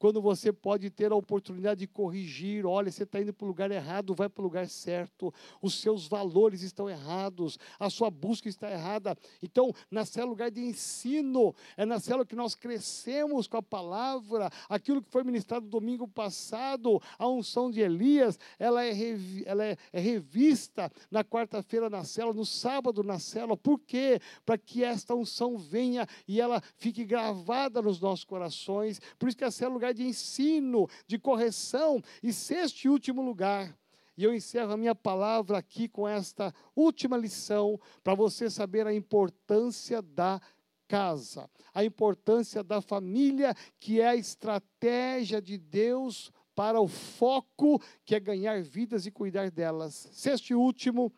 [0.05, 3.71] quando você pode ter a oportunidade de corrigir, olha, você está indo para o lugar
[3.71, 8.69] errado, vai para o lugar certo, os seus valores estão errados, a sua busca está
[8.69, 9.17] errada.
[9.41, 14.51] Então, na célula lugar de ensino, é na célula que nós crescemos com a palavra,
[14.69, 19.75] aquilo que foi ministrado domingo passado, a unção de Elias, ela é, revi, ela é,
[19.91, 24.21] é revista na quarta-feira na célula, no sábado na célula, por quê?
[24.45, 29.43] Para que esta unção venha e ela fique gravada nos nossos corações, por isso que
[29.43, 32.01] a célula lugar de ensino, de correção.
[32.21, 33.75] E sexto e último lugar,
[34.17, 38.93] e eu encerro a minha palavra aqui com esta última lição, para você saber a
[38.93, 40.39] importância da
[40.87, 48.15] casa, a importância da família, que é a estratégia de Deus para o foco que
[48.15, 50.07] é ganhar vidas e cuidar delas.
[50.13, 51.11] Sexto e último,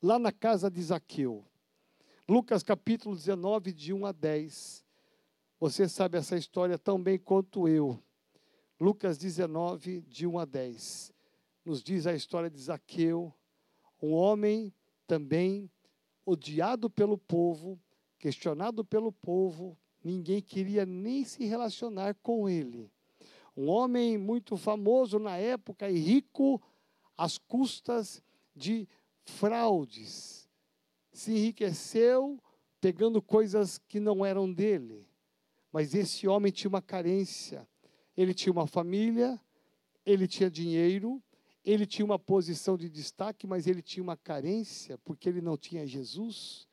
[0.00, 1.44] lá na casa de Zaqueu.
[2.28, 4.87] Lucas capítulo 19, de 1 a 10.
[5.60, 8.00] Você sabe essa história tão bem quanto eu.
[8.78, 11.12] Lucas 19, de 1 a 10.
[11.64, 13.34] Nos diz a história de Zaqueu,
[14.00, 14.72] um homem
[15.04, 15.68] também
[16.24, 17.76] odiado pelo povo,
[18.20, 22.88] questionado pelo povo, ninguém queria nem se relacionar com ele.
[23.56, 26.62] Um homem muito famoso na época e rico
[27.16, 28.22] às custas
[28.54, 28.86] de
[29.24, 30.48] fraudes.
[31.10, 32.40] Se enriqueceu
[32.80, 35.07] pegando coisas que não eram dele.
[35.72, 37.68] Mas esse homem tinha uma carência.
[38.16, 39.40] Ele tinha uma família,
[40.04, 41.22] ele tinha dinheiro,
[41.64, 45.86] ele tinha uma posição de destaque, mas ele tinha uma carência, porque ele não tinha
[45.86, 46.66] Jesus.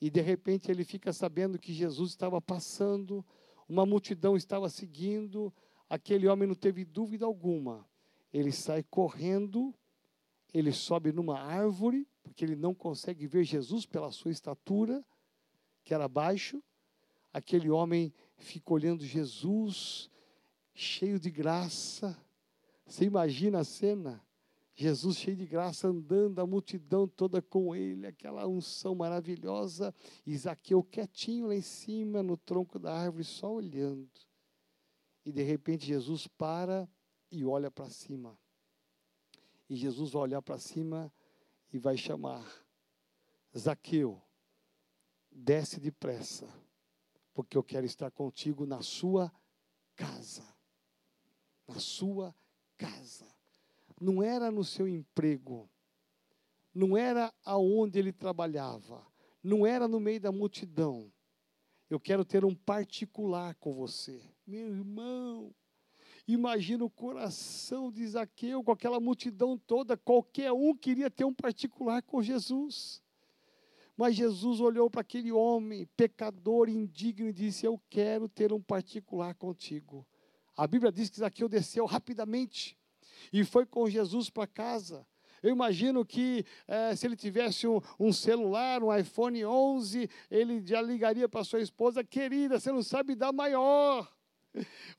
[0.00, 3.24] E de repente ele fica sabendo que Jesus estava passando,
[3.68, 5.52] uma multidão estava seguindo,
[5.90, 7.84] aquele homem não teve dúvida alguma.
[8.32, 9.74] Ele sai correndo,
[10.54, 15.04] ele sobe numa árvore, porque ele não consegue ver Jesus pela sua estatura,
[15.84, 16.62] que era baixo.
[17.32, 20.10] Aquele homem fica olhando Jesus,
[20.74, 22.16] cheio de graça.
[22.86, 24.24] Você imagina a cena?
[24.74, 29.92] Jesus cheio de graça, andando, a multidão toda com ele, aquela unção maravilhosa,
[30.24, 34.08] e Zaqueu quietinho lá em cima, no tronco da árvore, só olhando.
[35.24, 36.88] E de repente Jesus para
[37.28, 38.38] e olha para cima.
[39.68, 41.12] E Jesus vai olhar para cima
[41.72, 42.46] e vai chamar:
[43.56, 44.22] Zaqueu,
[45.30, 46.48] desce depressa,
[47.38, 49.32] porque eu quero estar contigo na sua
[49.94, 50.42] casa.
[51.68, 52.34] Na sua
[52.76, 53.32] casa
[54.00, 55.70] não era no seu emprego,
[56.74, 59.06] não era aonde ele trabalhava,
[59.40, 61.12] não era no meio da multidão.
[61.88, 64.20] Eu quero ter um particular com você.
[64.44, 65.54] Meu irmão,
[66.26, 72.02] imagina o coração de Zaqueu com aquela multidão toda, qualquer um queria ter um particular
[72.02, 73.00] com Jesus.
[73.98, 79.34] Mas Jesus olhou para aquele homem, pecador, indigno, e disse: Eu quero ter um particular
[79.34, 80.06] contigo.
[80.56, 82.78] A Bíblia diz que Zaqueu desceu rapidamente
[83.32, 85.04] e foi com Jesus para casa.
[85.42, 90.80] Eu imagino que é, se ele tivesse um, um, celular, um iPhone 11, ele já
[90.80, 94.08] ligaria para sua esposa: querida, você não sabe dar maior.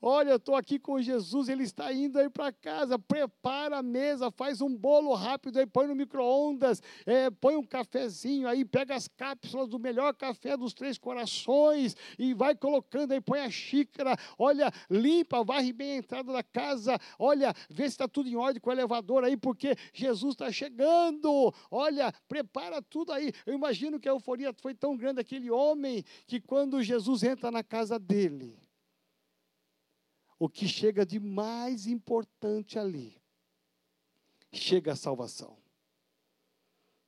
[0.00, 2.98] Olha, eu estou aqui com Jesus, ele está indo aí para casa.
[2.98, 8.48] Prepara a mesa, faz um bolo rápido aí, põe no micro-ondas, é, põe um cafezinho
[8.48, 13.40] aí, pega as cápsulas do melhor café dos três corações e vai colocando aí, põe
[13.40, 14.16] a xícara.
[14.38, 16.98] Olha, limpa, varre bem a entrada da casa.
[17.18, 21.52] Olha, vê se está tudo em ordem com o elevador aí, porque Jesus está chegando.
[21.70, 23.32] Olha, prepara tudo aí.
[23.44, 27.62] Eu imagino que a euforia foi tão grande aquele homem que quando Jesus entra na
[27.62, 28.58] casa dele,
[30.40, 33.20] o que chega de mais importante ali,
[34.50, 35.58] chega a salvação.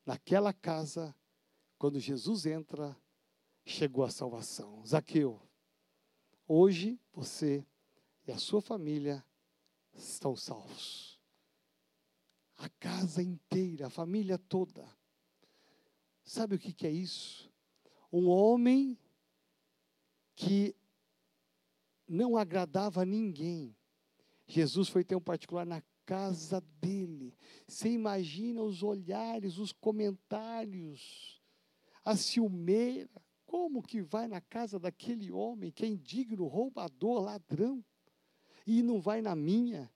[0.04, 1.16] Naquela casa,
[1.78, 2.94] quando Jesus entra,
[3.64, 4.84] chegou a salvação.
[4.84, 5.40] Zaqueu,
[6.46, 7.66] hoje você
[8.26, 9.24] e a sua família
[9.94, 11.18] estão salvos.
[12.58, 14.86] A casa inteira, a família toda.
[16.22, 17.50] Sabe o que, que é isso?
[18.12, 18.98] Um homem
[20.36, 20.76] que
[22.12, 23.74] não agradava a ninguém.
[24.46, 27.34] Jesus foi ter um particular na casa dele.
[27.66, 31.40] Você imagina os olhares, os comentários,
[32.04, 33.08] a ciumeira.
[33.46, 37.82] Como que vai na casa daquele homem que é indigno, roubador, ladrão,
[38.66, 39.90] e não vai na minha?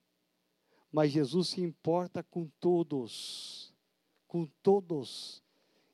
[0.91, 3.75] Mas Jesus se importa com todos,
[4.27, 5.43] com todos.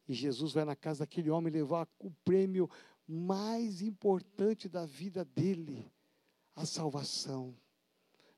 [0.09, 2.71] E Jesus vai na casa daquele homem levar o prêmio
[3.09, 5.91] mais importante da vida dele
[6.55, 7.57] a salvação.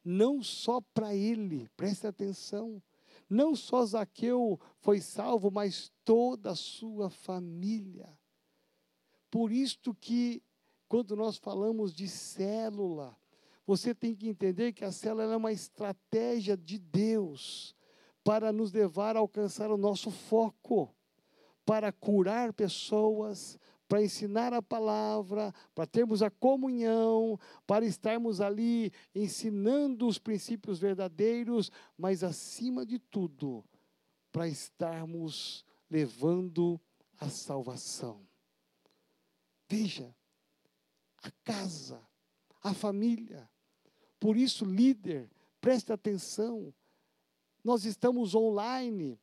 [0.05, 2.83] Não só para ele, preste atenção,
[3.29, 8.09] não só Zaqueu foi salvo, mas toda a sua família.
[9.31, 10.43] Por isto que,
[10.89, 13.17] quando nós falamos de célula,
[13.67, 17.75] você tem que entender que a célula é uma estratégia de Deus
[18.23, 20.95] para nos levar a alcançar o nosso foco,
[21.65, 23.59] para curar pessoas,
[23.95, 31.71] para ensinar a palavra, para termos a comunhão, para estarmos ali ensinando os princípios verdadeiros,
[31.97, 33.65] mas acima de tudo,
[34.33, 36.81] para estarmos levando
[37.21, 38.27] a salvação.
[39.69, 40.13] Veja,
[41.23, 42.05] a casa,
[42.65, 43.49] a família.
[44.19, 45.31] Por isso, líder,
[45.61, 46.75] preste atenção.
[47.63, 49.21] Nós estamos online,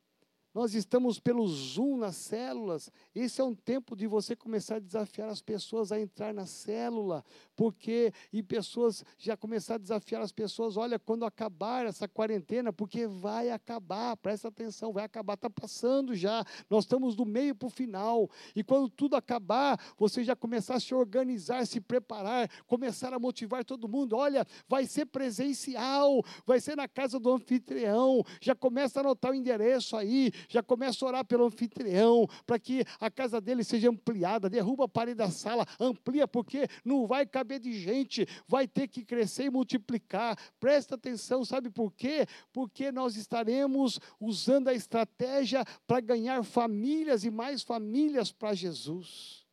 [0.54, 2.90] nós estamos pelo Zoom nas células.
[3.14, 7.24] Esse é um tempo de você começar a desafiar as pessoas a entrar na célula,
[7.56, 13.06] porque e pessoas já começar a desafiar as pessoas, olha, quando acabar essa quarentena, porque
[13.06, 16.44] vai acabar, presta atenção, vai acabar, está passando já.
[16.68, 18.28] Nós estamos do meio para o final.
[18.54, 23.64] E quando tudo acabar, você já começar a se organizar, se preparar, começar a motivar
[23.64, 24.16] todo mundo.
[24.16, 28.22] Olha, vai ser presencial, vai ser na casa do anfitrião.
[28.40, 32.84] Já começa a anotar o endereço aí já começa a orar pelo anfitrião, para que
[33.00, 37.60] a casa dele seja ampliada, derruba a parede da sala, amplia, porque não vai caber
[37.60, 40.38] de gente, vai ter que crescer e multiplicar.
[40.58, 42.26] Presta atenção, sabe por quê?
[42.52, 49.46] Porque nós estaremos usando a estratégia para ganhar famílias e mais famílias para Jesus,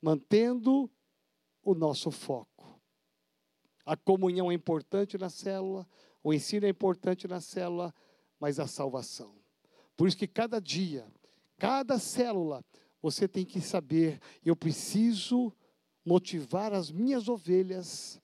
[0.00, 0.90] mantendo
[1.62, 2.80] o nosso foco.
[3.86, 5.86] A comunhão é importante na célula,
[6.22, 7.94] o ensino é importante na célula,
[8.40, 9.43] mas a salvação.
[9.96, 11.06] Por isso que cada dia,
[11.58, 12.64] cada célula,
[13.00, 15.52] você tem que saber, eu preciso
[16.04, 18.20] motivar as minhas ovelhas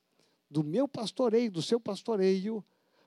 [0.50, 2.64] do meu pastoreio, do seu pastoreio,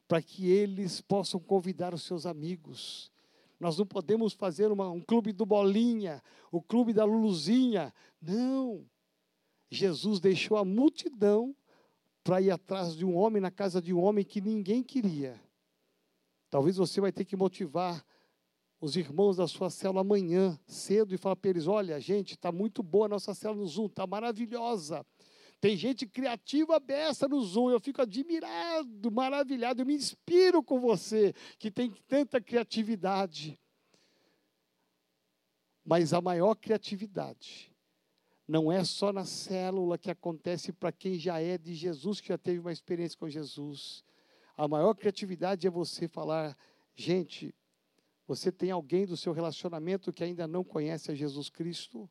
[0.08, 3.12] para que eles possam convidar os seus amigos.
[3.60, 7.94] Nós não podemos fazer uma, um clube do Bolinha, o clube da Luluzinha.
[8.22, 8.86] Não.
[9.70, 11.56] Jesus deixou a multidão
[12.24, 15.42] para ir atrás de um homem na casa de um homem que ninguém queria.
[16.50, 18.06] Talvez você vai ter que motivar
[18.84, 22.84] os irmãos da sua célula amanhã, cedo, e falar para eles: olha, gente, está muito
[22.84, 25.06] boa a nossa célula no Zoom, está maravilhosa.
[25.62, 31.34] Tem gente criativa beça no Zoom, eu fico admirado, maravilhado, eu me inspiro com você,
[31.58, 33.58] que tem tanta criatividade.
[35.86, 37.74] Mas a maior criatividade
[38.46, 42.38] não é só na célula que acontece para quem já é de Jesus, que já
[42.38, 44.04] teve uma experiência com Jesus.
[44.58, 46.58] A maior criatividade é você falar,
[46.94, 47.56] gente,
[48.28, 52.10] você tem alguém do seu relacionamento que ainda não conhece a Jesus Cristo?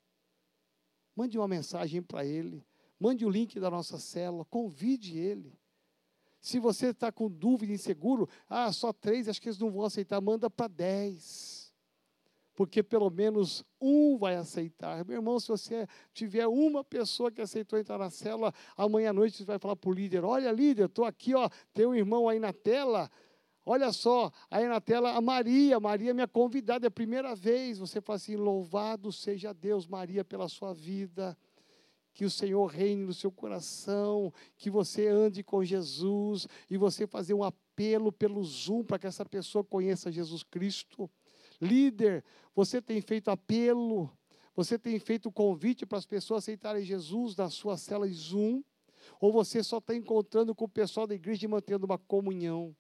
[1.17, 2.67] Mande uma mensagem para ele.
[2.99, 5.59] Mande o link da nossa célula, convide ele.
[6.41, 10.21] Se você está com dúvida, inseguro, ah, só três, acho que eles não vão aceitar,
[10.21, 11.73] manda para dez.
[12.55, 15.05] Porque pelo menos um vai aceitar.
[15.05, 19.39] Meu irmão, se você tiver uma pessoa que aceitou entrar na célula, amanhã à noite
[19.39, 22.39] você vai falar para o líder: olha, líder, estou aqui, ó, tem um irmão aí
[22.39, 23.11] na tela.
[23.65, 27.79] Olha só, aí na tela a Maria, Maria minha convidada, é a primeira vez.
[27.79, 31.37] Você fala assim: louvado seja Deus, Maria, pela sua vida
[32.13, 37.35] que o Senhor reine no seu coração, que você ande com Jesus e você fazer
[37.35, 41.11] um apelo pelo Zoom para que essa pessoa conheça Jesus Cristo.
[41.61, 44.11] Líder, você tem feito apelo,
[44.55, 48.63] você tem feito convite para as pessoas aceitarem Jesus na sua cela Zoom,
[49.21, 52.77] ou você só está encontrando com o pessoal da igreja e mantendo uma comunhão?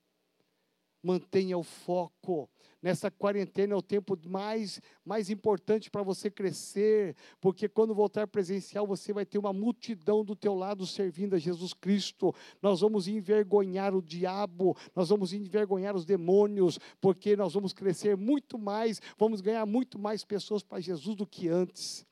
[1.03, 2.49] Mantenha o foco
[2.83, 8.87] nessa quarentena é o tempo mais, mais importante para você crescer, porque quando voltar presencial,
[8.87, 12.35] você vai ter uma multidão do teu lado servindo a Jesus Cristo.
[12.61, 18.59] Nós vamos envergonhar o diabo, nós vamos envergonhar os demônios, porque nós vamos crescer muito
[18.59, 22.05] mais, vamos ganhar muito mais pessoas para Jesus do que antes.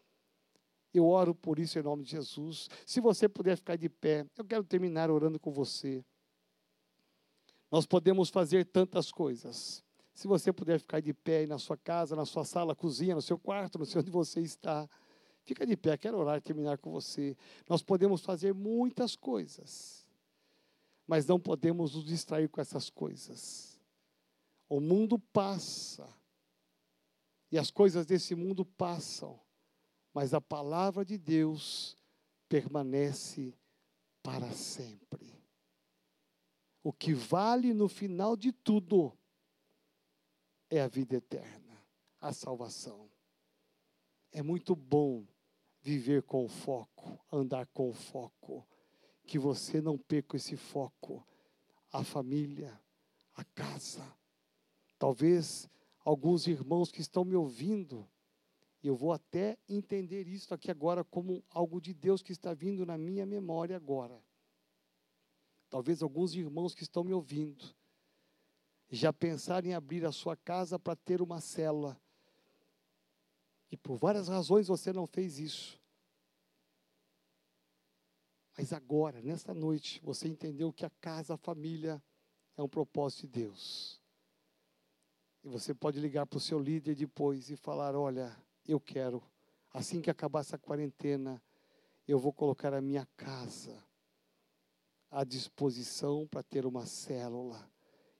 [0.92, 2.68] Eu oro por isso em nome de Jesus.
[2.84, 6.04] Se você puder ficar de pé, eu quero terminar orando com você.
[7.70, 9.84] Nós podemos fazer tantas coisas.
[10.12, 13.22] Se você puder ficar de pé aí na sua casa, na sua sala, cozinha, no
[13.22, 14.88] seu quarto, não sei onde você está,
[15.44, 17.36] fica de pé, quero orar e terminar com você.
[17.68, 20.06] Nós podemos fazer muitas coisas,
[21.06, 23.80] mas não podemos nos distrair com essas coisas.
[24.68, 26.08] O mundo passa,
[27.50, 29.40] e as coisas desse mundo passam,
[30.12, 31.96] mas a palavra de Deus
[32.48, 33.54] permanece
[34.22, 35.29] para sempre.
[36.82, 39.12] O que vale no final de tudo
[40.70, 41.76] é a vida eterna,
[42.20, 43.10] a salvação.
[44.32, 45.26] É muito bom
[45.82, 48.66] viver com foco, andar com foco,
[49.26, 51.26] que você não perca esse foco,
[51.92, 52.80] a família,
[53.34, 54.04] a casa.
[54.98, 55.68] Talvez
[56.04, 58.08] alguns irmãos que estão me ouvindo,
[58.82, 62.96] eu vou até entender isso aqui agora como algo de Deus que está vindo na
[62.96, 64.22] minha memória agora.
[65.70, 67.64] Talvez alguns irmãos que estão me ouvindo
[68.90, 71.96] já pensaram em abrir a sua casa para ter uma célula.
[73.70, 75.80] E por várias razões você não fez isso.
[78.58, 82.02] Mas agora, nesta noite, você entendeu que a casa, a família,
[82.56, 84.02] é um propósito de Deus.
[85.44, 89.22] E você pode ligar para o seu líder depois e falar: Olha, eu quero,
[89.72, 91.40] assim que acabar essa quarentena,
[92.08, 93.88] eu vou colocar a minha casa
[95.10, 97.70] à disposição para ter uma célula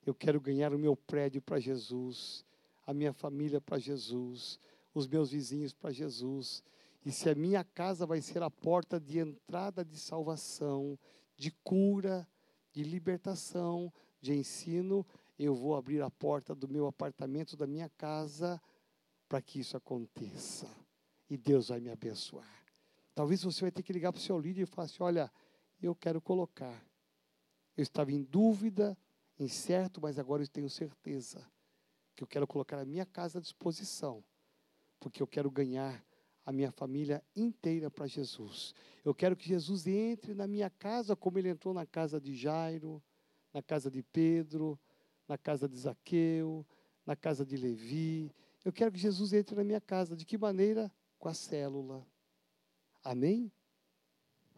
[0.05, 2.45] eu quero ganhar o meu prédio para Jesus,
[2.87, 4.59] a minha família para Jesus,
[4.95, 6.63] os meus vizinhos para Jesus.
[7.05, 10.99] E se a minha casa vai ser a porta de entrada de salvação,
[11.37, 12.27] de cura,
[12.73, 15.07] de libertação, de ensino,
[15.39, 18.61] eu vou abrir a porta do meu apartamento, da minha casa,
[19.29, 20.67] para que isso aconteça.
[21.29, 22.65] E Deus vai me abençoar.
[23.15, 25.31] Talvez você vai ter que ligar para o seu líder e falar assim: olha,
[25.87, 26.85] eu quero colocar.
[27.77, 28.97] Eu estava em dúvida,
[29.39, 31.47] incerto, mas agora eu tenho certeza
[32.15, 34.23] que eu quero colocar a minha casa à disposição,
[34.99, 36.05] porque eu quero ganhar
[36.45, 38.75] a minha família inteira para Jesus.
[39.05, 43.03] Eu quero que Jesus entre na minha casa como ele entrou na casa de Jairo,
[43.53, 44.79] na casa de Pedro,
[45.27, 46.67] na casa de Zaqueu,
[47.07, 48.35] na casa de Levi.
[48.65, 50.17] Eu quero que Jesus entre na minha casa.
[50.17, 50.93] De que maneira?
[51.19, 52.07] Com a célula.
[53.03, 53.51] Amém?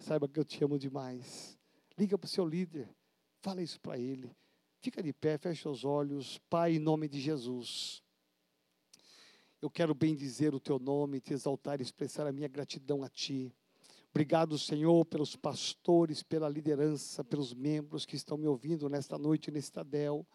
[0.03, 1.57] Saiba que eu te amo demais.
[1.97, 2.89] Liga para o seu líder.
[3.41, 4.35] Fala isso para ele.
[4.81, 6.39] Fica de pé, fecha os olhos.
[6.51, 8.03] Pai, em nome de Jesus.
[9.61, 13.09] Eu quero bem dizer o teu nome, te exaltar e expressar a minha gratidão a
[13.09, 13.55] ti.
[14.11, 19.71] Obrigado, Senhor, pelos pastores, pela liderança, pelos membros que estão me ouvindo nesta noite nesse
[19.71, 20.27] Tadel.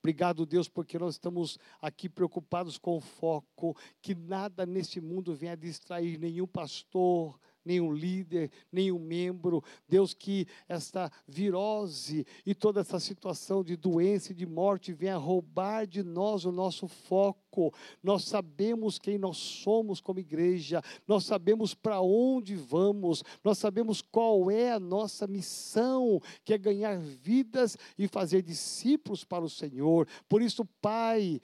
[0.00, 5.56] Obrigado, Deus, porque nós estamos aqui preocupados com o foco, que nada nesse mundo venha
[5.56, 9.62] distrair nenhum pastor, nenhum líder, nenhum membro.
[9.88, 15.86] Deus, que esta virose e toda essa situação de doença e de morte venha roubar
[15.86, 17.72] de nós o nosso foco.
[18.02, 24.50] Nós sabemos quem nós somos como igreja, nós sabemos para onde vamos, nós sabemos qual
[24.50, 30.06] é a nossa missão, que é ganhar vidas e fazer discípulos para o Senhor.
[30.28, 31.40] Por isso, Pai,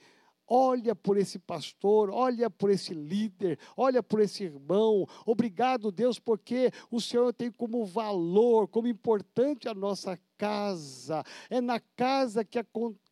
[0.53, 5.07] Olha por esse pastor, olha por esse líder, olha por esse irmão.
[5.25, 11.79] Obrigado, Deus, porque o Senhor tem como valor, como importante a nossa casa, é na
[11.95, 13.10] casa que acontece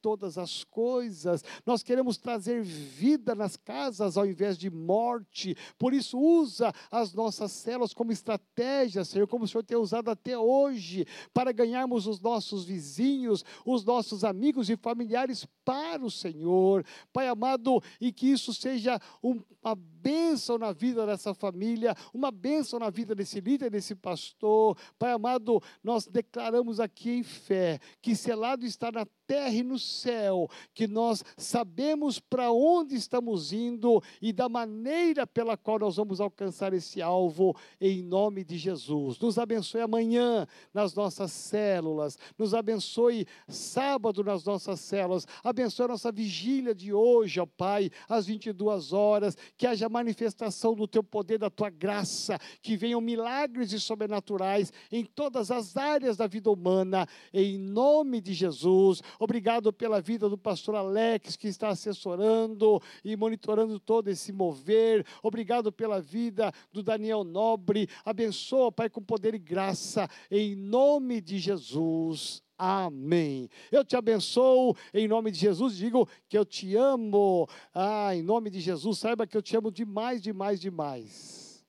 [0.00, 1.44] todas as coisas.
[1.64, 5.56] Nós queremos trazer vida nas casas ao invés de morte.
[5.78, 10.36] Por isso usa as nossas células como estratégia, Senhor, como o Senhor tem usado até
[10.36, 16.84] hoje, para ganharmos os nossos vizinhos, os nossos amigos e familiares para o Senhor.
[17.12, 22.90] Pai amado, e que isso seja uma bênção na vida dessa família, uma bênção na
[22.90, 24.76] vida desse líder, desse pastor.
[24.98, 30.48] Pai amado, nós declaramos aqui em fé, que selado está na terra e no céu,
[30.72, 36.72] que nós sabemos para onde estamos indo e da maneira pela qual nós vamos alcançar
[36.72, 39.18] esse alvo, em nome de Jesus.
[39.18, 46.12] Nos abençoe amanhã nas nossas células, nos abençoe sábado nas nossas células, abençoe a nossa
[46.12, 51.50] vigília de hoje, ó Pai, às 22 horas, que haja manifestação do teu poder, da
[51.50, 57.58] tua graça, que venham milagres e sobrenaturais em todas as áreas da vida humana, em
[57.58, 59.02] nome de Jesus.
[59.18, 65.06] Obrigado pela vida do pastor Alex, que está assessorando e monitorando todo esse mover.
[65.22, 67.88] Obrigado pela vida do Daniel Nobre.
[68.04, 72.42] Abençoa, Pai, com poder e graça, em nome de Jesus.
[72.58, 73.50] Amém.
[73.70, 75.76] Eu te abençoo em nome de Jesus.
[75.76, 77.46] Digo que eu te amo.
[77.74, 81.64] Ah, em nome de Jesus, saiba que eu te amo demais, demais, demais.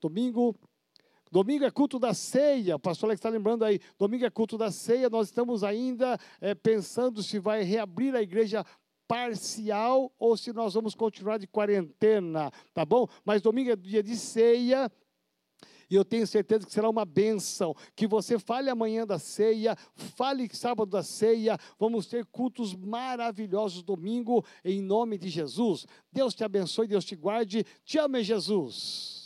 [0.00, 0.58] Domingo
[1.32, 4.70] Domingo é culto da ceia, o pastor Alex está lembrando aí, domingo é culto da
[4.70, 8.66] ceia, nós estamos ainda é, pensando se vai reabrir a igreja
[9.08, 13.08] parcial ou se nós vamos continuar de quarentena, tá bom?
[13.24, 14.92] Mas domingo é dia de ceia,
[15.88, 17.74] e eu tenho certeza que será uma bênção.
[17.94, 21.58] Que você fale amanhã da ceia, fale sábado da ceia.
[21.78, 25.86] Vamos ter cultos maravilhosos domingo, em nome de Jesus.
[26.10, 27.64] Deus te abençoe, Deus te guarde.
[27.84, 29.21] Te ame, Jesus.